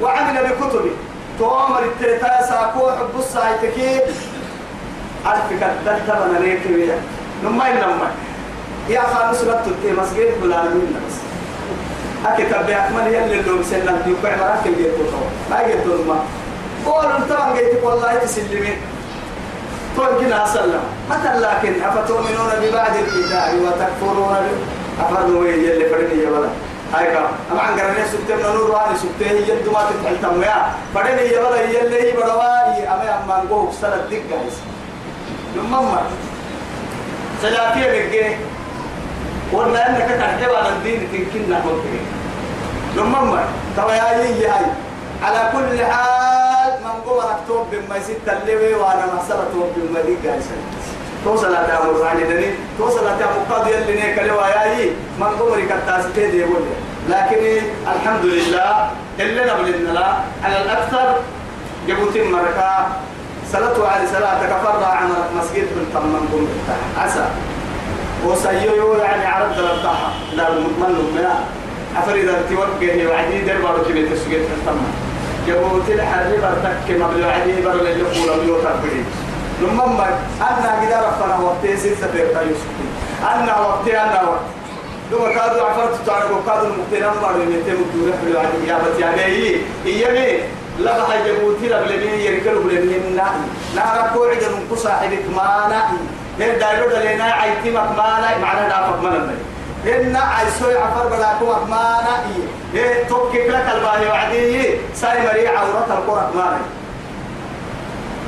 وعمل 0.00 0.42
بكتبه 0.44 0.90
توامر 1.38 1.82
الترتاسا 1.84 2.70
كو 2.74 2.90
حب 2.90 3.18
السايتكي 3.18 3.96
ألف 5.26 5.50
كدلت 5.50 6.02
بنا 6.08 6.38
ليك 6.38 6.60
نما 7.44 7.68
إلا 7.70 7.86
يا 8.88 9.00
خالص 9.02 9.40
لا 9.44 9.60
تلتي 9.66 9.92
مسجد 10.00 10.28
ولا 10.42 10.62
من 10.62 10.86
بس 10.94 11.14
أكتب 12.28 12.66
بأكمل 12.66 13.06
يلي 13.06 13.40
اللي 13.40 13.52
مسلم 13.52 13.96
في 14.04 14.14
بعض 14.22 14.32
راك 14.40 14.66
اللي 14.66 14.82
يقول 14.88 15.06
ما 15.50 15.58
يقول 15.60 16.00
ما 16.08 16.18
قول 16.86 17.04
أنت 17.16 17.32
ما 17.32 17.52
قلت 17.56 17.82
والله 17.84 18.14
تسلمين 18.18 18.76
قول 19.98 20.08
كنا 20.20 20.46
سلم 20.54 20.82
مثلا 21.10 21.36
لكن 21.46 21.82
أفتؤمنون 21.82 22.48
ببعض 22.62 22.90
الكتاب 23.06 23.50
وتكفرون 23.62 24.32
به 24.36 25.06
أفرضوا 25.06 25.46
يلي 25.46 25.84
فرني 25.90 26.22
يا 26.22 26.30
ولد 26.30 26.50
هاي 26.94 27.06
كم 27.12 27.24
أما 27.52 27.62
عن 27.62 27.80
قرنية 27.80 28.04
سبتة 28.12 28.36
من 28.36 28.42
نور 28.54 28.70
واني 28.70 28.98
سبتة 28.98 29.30
هي 29.30 29.42
يد 29.42 29.68
ما 29.74 29.80
تتحل 29.90 30.16
تمويا 30.22 30.64
فرني 30.94 31.22
يا 31.30 31.40
ولد 31.44 31.68
يلي 31.74 32.02
هي 32.02 32.16
برواني 32.16 32.88
أما 32.92 33.20
أما 33.24 33.42
نقول 33.44 33.74
سنة 33.82 33.96
دقة 34.10 34.38
لما 35.56 35.80
ما 35.80 36.02
سجاتي 37.42 37.80
بقى 37.80 38.34
قلنا 39.52 39.88
انك 39.90 40.06
تحجب 40.20 40.54
على 40.54 40.68
الدين 40.68 41.08
تنكنا 41.12 41.56
قلت 41.56 41.84
لما 42.96 43.20
ما 43.20 43.44
ترى 43.76 43.90
يا 43.96 44.18
يي 44.24 44.46
هاي 44.46 44.66
على 45.22 45.50
كل 45.52 45.84
حال 45.84 46.72
من 46.84 47.00
قبرك 47.12 47.36
توب 47.48 47.66
بما 47.72 48.00
ستة 48.00 48.32
اللي 48.42 48.74
وانا 48.74 49.04
مسألة 49.18 49.44
توب 49.52 49.68
بما 49.76 50.00
دي 50.00 50.28
قايسة 50.28 50.50
توصل 51.24 51.54
على 51.54 51.66
أمر 51.66 52.00
راني 52.00 52.24
دني 52.24 52.54
توصل 52.78 53.06
على 53.08 53.26
مقاضي 53.48 53.74
اللي 53.74 53.94
نيك 53.94 54.18
لوا 54.18 54.46
يا 54.48 54.72
يي 54.78 54.90
من 55.20 55.26
قبرك 55.40 55.72
التاسكي 55.72 56.30
دي 56.30 56.44
ولا 56.44 56.74
لكن 57.08 57.38
الحمد 57.96 58.24
لله 58.24 58.90
اللي 59.20 59.40
نبلنا 59.52 59.90
لا 59.92 60.06
على 60.44 60.62
الأكثر 60.62 61.14
جبوت 61.88 62.16
مركا 62.16 62.86
صلاة 63.52 63.88
على 63.88 64.06
صلاة 64.08 64.40
كفر 64.44 64.84
عن 64.84 65.08
مسجد 65.38 65.64
من 65.64 65.90
تمام 65.94 66.26
قمت 66.32 66.48
عسى 67.04 67.24
وسيو 68.24 68.94
يعني 68.96 69.24
عرب 69.26 69.50
دلتاها 69.56 70.08
دار 70.36 70.50
مطمئن 70.50 71.12
منها 71.16 71.44
أفر 71.96 72.14
إذا 72.14 72.34
توقعه 72.50 72.98
وعدي 73.10 73.40
دير 73.44 73.58
بارو 73.62 73.82
كبير 73.84 74.08
تسوقيت 74.12 74.42
تستمع 74.42 74.88
يبوت 75.48 75.88
الحرب 75.90 76.32
برتك 76.42 76.86
مبلي 77.00 77.26
وعدي 77.26 77.60
بارو 77.64 77.78
اللي 77.78 78.02
قول 78.02 78.40
بيو 78.40 78.56
تربيه 78.60 79.04
لما 79.62 79.86
ما 79.86 80.06
أنا 80.40 80.86
كده 80.86 80.98
رفنا 81.08 81.38
وقتي 81.44 81.76
ستة 81.76 81.94
سبير 82.06 82.26
تيوسكي 82.26 82.86
أنا 83.22 83.60
وقتي 83.60 83.98
أنا 83.98 84.22
وقت 84.22 84.46
لما 85.12 85.28
كادوا 85.28 85.66
عفرت 85.66 86.06
تعرف 86.06 86.30
وكادوا 86.30 86.66
المقتنع 86.70 87.22
بارو 87.22 87.42
يمتين 87.42 87.74
الدورة 87.74 88.14
في 88.24 88.30
العدي 88.30 88.68
يا 88.68 88.78
بتي 88.88 89.02
يعني 89.02 89.24
إيه 89.24 89.56
إيه 89.86 90.10
مين 90.12 90.40
لا 90.80 90.98
بحاجة 91.02 91.32
بوتي 91.42 91.68
لبلمين 91.68 92.20
يركلوا 92.20 92.62
بلمين 92.64 93.16
نعم 93.16 93.34
نعم 93.76 94.14
كوعد 94.14 94.36
من 94.44 94.66
قصة 94.76 94.90
حدك 94.92 95.22
ما 95.36 95.66
نعم 95.70 95.96
من 96.40 96.58
دارو 96.60 96.88
دلنا 96.90 97.24
عيتي 97.24 97.70
مكمانا 97.70 98.28
معنا 98.42 98.68
دا 98.68 98.88
مكمانا 98.90 99.32
إن 99.86 100.16
عيسوي 100.16 100.78
عفر 100.78 101.06
بلاكم 101.08 101.46
أكمانا 101.50 102.14
إيه 102.74 102.80
إيه 102.80 103.04
توكك 103.08 103.34
لك 103.46 103.66
الباهي 103.74 104.06
وعدي 104.08 104.36
إيه. 104.36 104.78
ساي 104.94 105.20
مريع 105.26 105.50
عورة 105.58 105.86
القرى 105.98 106.22
أكمانا 106.28 106.58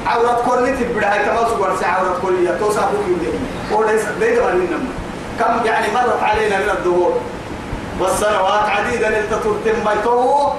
عورة 0.06 0.40
كل 0.46 0.66
تبدأ 0.78 1.16
كما 1.16 1.48
سوبر 1.48 1.76
سي 1.80 1.84
عورة 1.86 2.18
كل 2.22 2.44
يا 2.46 2.58
توسع 2.60 2.80
بوكي 2.80 3.14
دي 3.20 3.28
وليس 3.76 4.04
دي 4.20 4.34
دبر 4.34 4.52
كم 5.40 5.66
يعني 5.66 5.86
مرت 5.94 6.22
علينا 6.22 6.58
من 6.58 6.70
الدهور 6.78 7.20
والسنوات 8.00 8.68
عديدة 8.68 9.08
لتترتم 9.20 9.76
بيته 9.88 10.52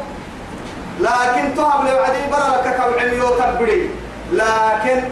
لكن 0.99 1.55
تهب 1.55 1.83
لي 1.83 1.91
عدي 1.91 2.17
برا 2.31 2.57
لك 2.57 2.75
كم 2.77 2.99
عليو 3.05 3.29
تبري 3.29 3.89
لكن 4.33 5.09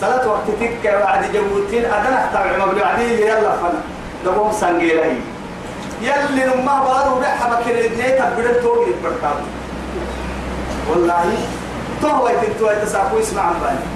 صلاة 0.00 0.28
وقت 0.28 0.46
تك 0.60 0.74
بعد 1.04 1.32
جبوتين 1.32 1.84
أدنى 1.84 2.16
تبع 2.32 2.66
مبلو 2.66 2.84
عدي 2.84 3.20
يلا 3.22 3.52
فن 3.56 3.74
دبوم 4.24 4.52
سنجيلهي 4.52 5.16
يلي 6.02 6.44
نما 6.46 6.74
بارو 6.88 7.20
بحا 7.20 7.48
بكر 7.50 7.80
الدنيا 7.84 8.16
تبرد 8.18 8.60
توقي 8.62 8.90
البرتاب 8.90 9.36
والله 10.90 11.24
تو 12.02 12.08
وقت 12.24 12.44
تو 12.58 12.66
تساقو 12.84 13.20
اسمع 13.20 13.42
عن 13.42 13.54
بالي 13.60 13.86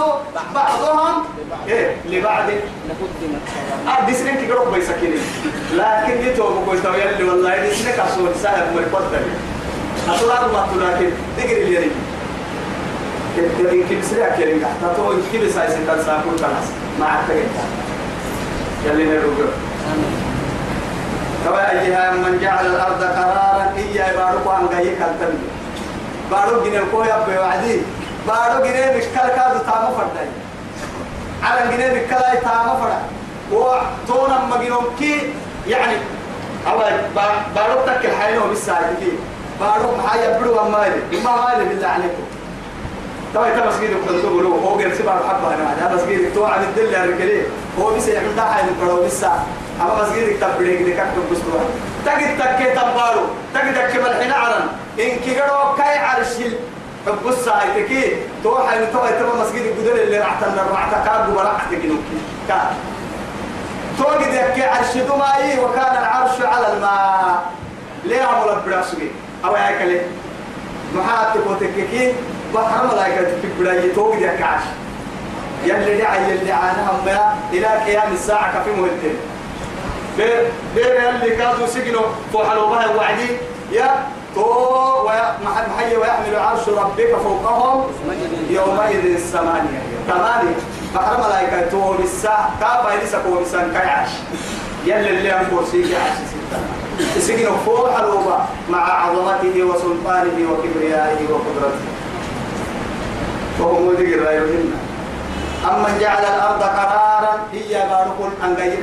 بعضهم 0.56 1.24
إيه 1.68 1.96
لبعض 2.10 2.44
أدي 3.88 4.12
آه، 4.14 4.18
سنين 4.20 4.36
كي 4.36 4.52
قرب 4.52 4.74
بيسكيني 4.74 5.16
لكن 5.74 6.28
يتوب 6.28 6.66
كويس 6.66 6.84
تاوي 6.84 7.10
اللي 7.10 7.24
والله 7.30 7.58
دي 7.62 7.72
سنين 7.76 7.96
كسور 7.96 8.30
سهل 8.44 8.76
ما 8.76 8.82
يقدر 8.82 9.20
أسرار 10.16 10.52
ما 10.54 10.68
تلاقي 10.74 11.08
تجري 11.38 11.62
اليري 11.64 11.92
تجري 13.58 13.84
كي 13.90 13.96
بسرعة 14.02 14.36
كيرين 14.38 14.66
حتى 14.66 14.94
تو 14.98 15.14
كي 15.32 15.38
بساي 15.38 15.68
سنتان 15.68 16.04
ساكون 16.06 16.36
كلاس 16.40 16.68
ما 17.00 17.06
عتقد 17.06 17.48
يلي 18.86 19.04
نروح 19.06 19.24
كما 21.46 21.72
أيها 21.72 22.12
من 22.12 22.40
جعل 22.42 22.66
الأرض 22.66 23.04
قرارا 23.04 23.74
إياه 23.78 24.16
بارك 24.16 24.48
عن 24.48 24.66
غيك 24.66 24.98
التنبيه 25.02 25.52
بارو 26.32 26.64
جن 26.64 26.76
الكوي 26.76 27.12
أبي 27.12 27.38
وعدي 27.38 27.80
بارو 28.28 28.64
جنيه 28.66 28.98
مشكل 28.98 29.28
كادو 29.36 29.60
تامو 29.72 29.96
فرداي 29.98 30.28
على 31.44 31.72
جنيه 31.72 31.88
مشكل 32.02 32.40
تامو 32.42 32.74
فردا 32.80 33.04
وطونا 33.52 34.46
مجنون 34.46 34.96
كي 35.00 35.34
يعني 35.68 35.96
أول 36.68 36.92
بارو 37.56 37.82
تك 37.88 38.06
الحيلو 38.06 38.48
بالساعة 38.48 38.94
كي 39.00 39.12
بارو 39.60 39.98
محايا 39.98 40.40
برو 40.40 40.60
أمالي 40.60 41.22
ما 41.26 41.36
مالي 41.36 41.70
بالله 41.70 41.88
عليكم 41.88 42.24
طبعا 43.36 43.48
انت 43.48 43.68
مسجد 43.68 43.90
كنت 44.08 44.20
تقول 44.20 44.46
هو 44.46 44.76
غير 44.78 44.96
سبع 44.96 45.12
حبه 45.14 45.54
انا 45.54 45.78
هذا 45.88 45.96
مسجد 45.96 46.34
تو 46.34 46.46
عن 46.46 46.64
الدل 46.64 46.94
يا 46.94 47.06
رجلي 47.06 47.44
هو 47.80 47.94
بس 47.96 48.08
يعمل 48.08 48.36
ده 48.36 48.42
حاجه 48.46 48.66
برو 48.82 49.04
بس 49.04 49.24
اما 49.24 50.02
مسجد 50.04 50.40
تبريك 50.42 50.82
دي 50.82 50.94
كتب 50.94 51.30
بس 51.32 51.38
تجد 52.06 52.38
تكي 52.40 52.70
تبارو 52.70 53.22
تجد 53.54 53.76
تكي 53.88 53.98
بالحين 54.00 54.32
عرن 54.32 54.68
ان 55.00 55.20
كي 55.26 55.40
غرو 55.40 55.76
كاي 55.78 55.98
عرش 56.00 56.28
حب 57.08 57.28
الساعة 57.28 57.74
تكي 57.80 58.04
إيه؟ 58.04 58.16
توحى 58.44 58.78
إن 58.80 58.88
توحى 58.94 59.12
تبا 59.20 59.32
مسجد 59.44 59.62
الجدل 59.62 60.00
اللي 60.00 60.18
رعتنا 60.18 60.64
رعتا 60.74 61.04
كاب 61.08 61.30
وبرعتا 61.34 61.70
جنوكي 61.72 62.18
كاب 62.48 62.72
توجد 63.98 64.28
يكي 64.34 64.64
عرش 64.64 64.98
دمائي 64.98 65.60
وكان 65.60 65.98
العرش 66.02 66.42
على 66.42 66.74
الماء 66.74 67.46
ليه 68.06 68.22
عمل 68.24 68.62
براسوي 68.66 69.08
أو 69.46 69.56
ياك 69.56 69.82
ليه 69.82 70.08
محاتي 70.96 71.40
بوتككي 71.48 72.14
بحر 72.54 72.88
ملايكة 72.94 73.28
تبقى 73.64 73.90
توجد 73.90 74.22
يكي 74.22 74.44
عرش 74.44 74.64
يلي 75.64 75.98
دعا 75.98 76.16
يلي 76.18 76.52
عانا 76.52 76.92
هم 76.92 77.08
إلى 77.54 77.68
قيام 77.68 78.14
الساعة 78.14 78.60
كفي 78.60 78.72
مهلتين 78.82 79.16
بير 80.18 80.46
بير 80.76 81.04
يلي 81.04 81.36
كادو 81.36 81.68
سجنه 81.68 82.02
فوحلوا 82.34 82.70
بها 82.70 82.96
وعدي 82.96 83.28
يا 83.72 84.06
تو 84.36 85.08
محي 85.44 85.96
ويحمل 85.96 86.36
عرش 86.36 86.70
ربك 86.70 87.16
فوقهم 87.24 87.82
يومئذ 88.50 89.06
الثمانية 89.06 89.80
ثمانية 90.08 90.56
بحر 90.96 91.18
ملايكة 91.28 91.70
تو 91.70 91.96
لسا 92.04 92.36
كابا 92.60 93.04
لسا 93.04 93.18
كو 93.24 93.38
كي 93.44 93.72
كيعش 93.72 94.10
يلا 94.86 95.10
اللي 95.10 95.40
أنبور 95.42 95.66
سيك 95.72 95.92
عش 95.96 96.18
ستة 97.20 97.58
فوق 97.66 97.98
حلوبة 97.98 98.38
مع 98.70 99.04
عظمته 99.06 99.64
وسلطانه 99.64 100.38
وكبريائه 100.52 101.20
وقدرته 101.32 101.86
وهم 103.60 103.92
ذي 103.98 104.16
لا 104.16 104.32
يهمنا 104.32 104.78
أما 105.68 105.98
جعل 106.02 106.24
الأرض 106.26 106.64
قرارا 106.64 107.34
هي 107.54 107.74
بارك 107.90 108.32
أن 108.44 108.54
غير 108.54 108.78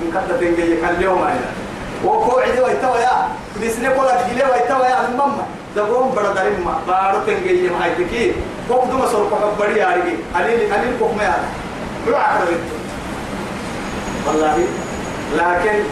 من 0.00 0.10
كتا 0.12 0.36
تنجي 0.36 0.62
اليوم 0.96 1.18
أيضا 1.18 1.63
وقوعد 2.04 2.48
ويتوا 2.58 2.96
يا 2.98 3.16
بسني 3.62 3.88
قولك 3.88 4.24
جلي 4.32 4.44
ويتوا 4.44 4.86
يا 4.86 5.06
المما 5.08 5.44
دبرون 5.76 6.12
بڑا 6.16 6.34
درين 6.36 6.60
ما 6.64 6.74
بارو 6.88 7.18
تنجي 7.26 7.68
ما 7.68 7.84
هيتكي 7.84 8.32
وقت 8.68 8.92
ما 8.92 9.06
سرق 9.12 9.32
بڑی 9.58 9.80
آرگی 9.80 10.14
علی 10.36 10.54
علی 10.54 10.94
کو 10.98 11.12
میں 11.16 11.26
آ 11.26 11.34
روح 12.06 12.38
والله 14.26 14.56
لكن 15.34 15.82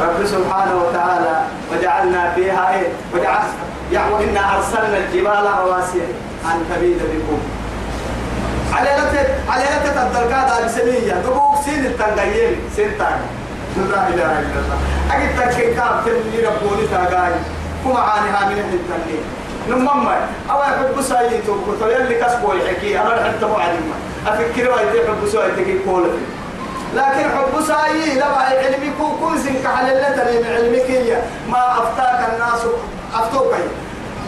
رب 0.00 0.26
سبحانه 0.26 0.82
وتعالى 0.82 1.36
وجعلنا 1.72 2.32
فيها 2.34 2.74
ايه 2.74 2.88
وجعلنا 3.14 3.64
يعني 3.92 4.24
انا 4.30 4.56
ارسلنا 4.56 4.96
الجبال 4.98 5.46
رواسي 5.60 6.00
ان 6.44 6.64
تبيد 6.74 6.98
بكم 6.98 7.38
على 8.74 8.90
لا 8.90 9.52
على 9.52 9.64
لا 9.64 9.78
تتدركات 9.84 10.50
على 10.52 10.68
سنيه 10.68 11.12
دبوك 11.14 11.64
سين 11.64 11.86
التنقيل 11.86 12.56
سين 12.76 12.98
تاني 12.98 13.28
لا 13.76 14.08
إله 14.08 14.32
إلا 14.40 14.60
الله 14.62 14.78
أجد 15.12 15.50
تكي 15.50 15.74
كاب 15.74 16.02
تنمي 16.06 16.38
ربوني 16.46 16.86
تاقاي 16.86 17.32
كما 17.84 17.98
عانها 17.98 18.48
من 18.48 18.58
أهل 18.58 18.74
التنمي 18.74 19.18
نمما 19.68 20.16
أو 20.50 20.56
يحب 20.62 21.02
سايتو 21.02 21.54
كتو 21.66 21.86
يلي 21.90 22.14
كسبو 22.22 22.52
يحكي 22.54 23.00
أنا 23.00 23.10
رحل 23.14 23.34
تبو 23.40 23.54
عدما 23.58 23.96
أفكر 24.26 24.64
وايتي 24.70 24.98
حب 25.08 25.22
سايتي 25.32 25.78
كول 25.86 26.04
لكن 26.96 27.24
حب 27.36 27.54
سايي 27.66 28.14
لما 28.14 28.40
علمي 28.54 28.90
كو 28.98 29.06
كنزن 29.20 29.54
كحللتني 29.64 30.34
من 30.42 30.48
علمك 30.56 30.90
ما 31.50 31.62
أفتاك 31.82 32.20
الناس 32.32 32.60
أفتوكي 33.14 33.62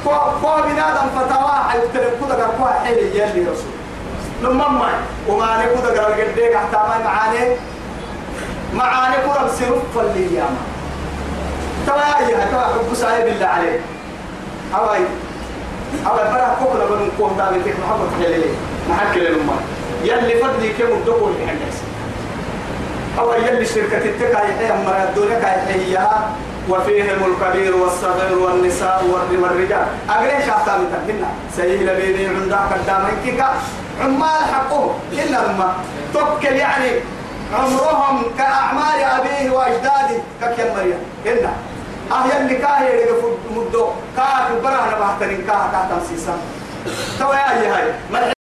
كو 0.05 0.11
كو 0.43 0.53
بنادم 0.67 1.09
فتواه 1.17 1.63
يبتلك 1.75 2.17
كده 2.29 2.47
كو 2.59 2.65
حيلي 2.85 3.09
يلي 3.19 3.43
رسول 3.51 3.75
نمما 4.43 4.89
وما 5.29 5.49
نكو 5.63 5.75
ده 5.87 5.91
قرار 6.01 6.13
قديك 6.21 6.53
حتى 6.57 6.77
معاني 7.05 7.47
معاني 8.75 9.17
قرب 9.17 9.49
سرف 9.49 9.97
الليام 9.99 10.55
تبا 11.87 12.27
يا 12.31 12.45
تبا 12.51 12.61
حب 12.61 12.95
سايب 12.95 13.27
الله 13.29 13.47
عليه 13.47 13.79
هواي 14.75 15.01
أو 16.07 16.17
برا 16.17 16.57
كوكلا 16.59 16.85
بن 16.85 17.09
كوه 17.19 17.31
تابع 17.39 17.57
كيف 17.65 17.77
محمد 17.85 18.09
خليلي 18.19 18.51
محك 18.91 19.17
للأمة 19.17 19.53
يلي 20.03 20.41
فضلي 20.43 20.69
كم 20.69 20.85
الدخول 20.93 21.33
في 21.35 21.43
الناس 21.43 21.77
أو 23.19 23.33
يلي 23.33 23.65
شركة 23.67 23.97
التكا 23.97 24.39
يحيى 24.45 24.77
مرة 24.87 25.11
دونك 25.15 25.43
يحييها 25.69 26.29
وفيهم 26.69 27.17
الكبير 27.31 27.77
والصغير 27.77 28.39
والنساء 28.39 29.05
والرجال 29.43 29.87
أغني 30.11 30.47
شاطا 30.47 30.77
من 30.77 30.93
تكنا 30.93 31.29
سيهل 31.57 31.97
بيني 32.01 32.27
عندك 32.27 32.57
قدامك 32.73 33.45
عمال 34.03 34.45
حقه 34.55 34.95
إلا 35.13 35.51
أمة 35.51 35.73
توكل 36.15 36.57
يعني 36.57 36.91
عمرهم 37.55 38.23
كأعمال 38.39 39.01
أبيه 39.01 39.51
وأجداده 39.51 40.21
كك 40.41 40.73
مريم 40.77 40.99
هنا 41.27 41.53
أهيا 42.13 42.41
اللي 42.41 42.55
كاهي 42.55 43.03
اللي 43.05 43.21
مدو 43.57 43.89
كاك 44.17 44.51
برهن 44.65 45.01
بحترين 45.01 45.45
كاك 45.47 45.89
تمسيسا 45.91 46.37
توا 47.19 47.35
يا 47.35 47.95
هاي 48.13 48.36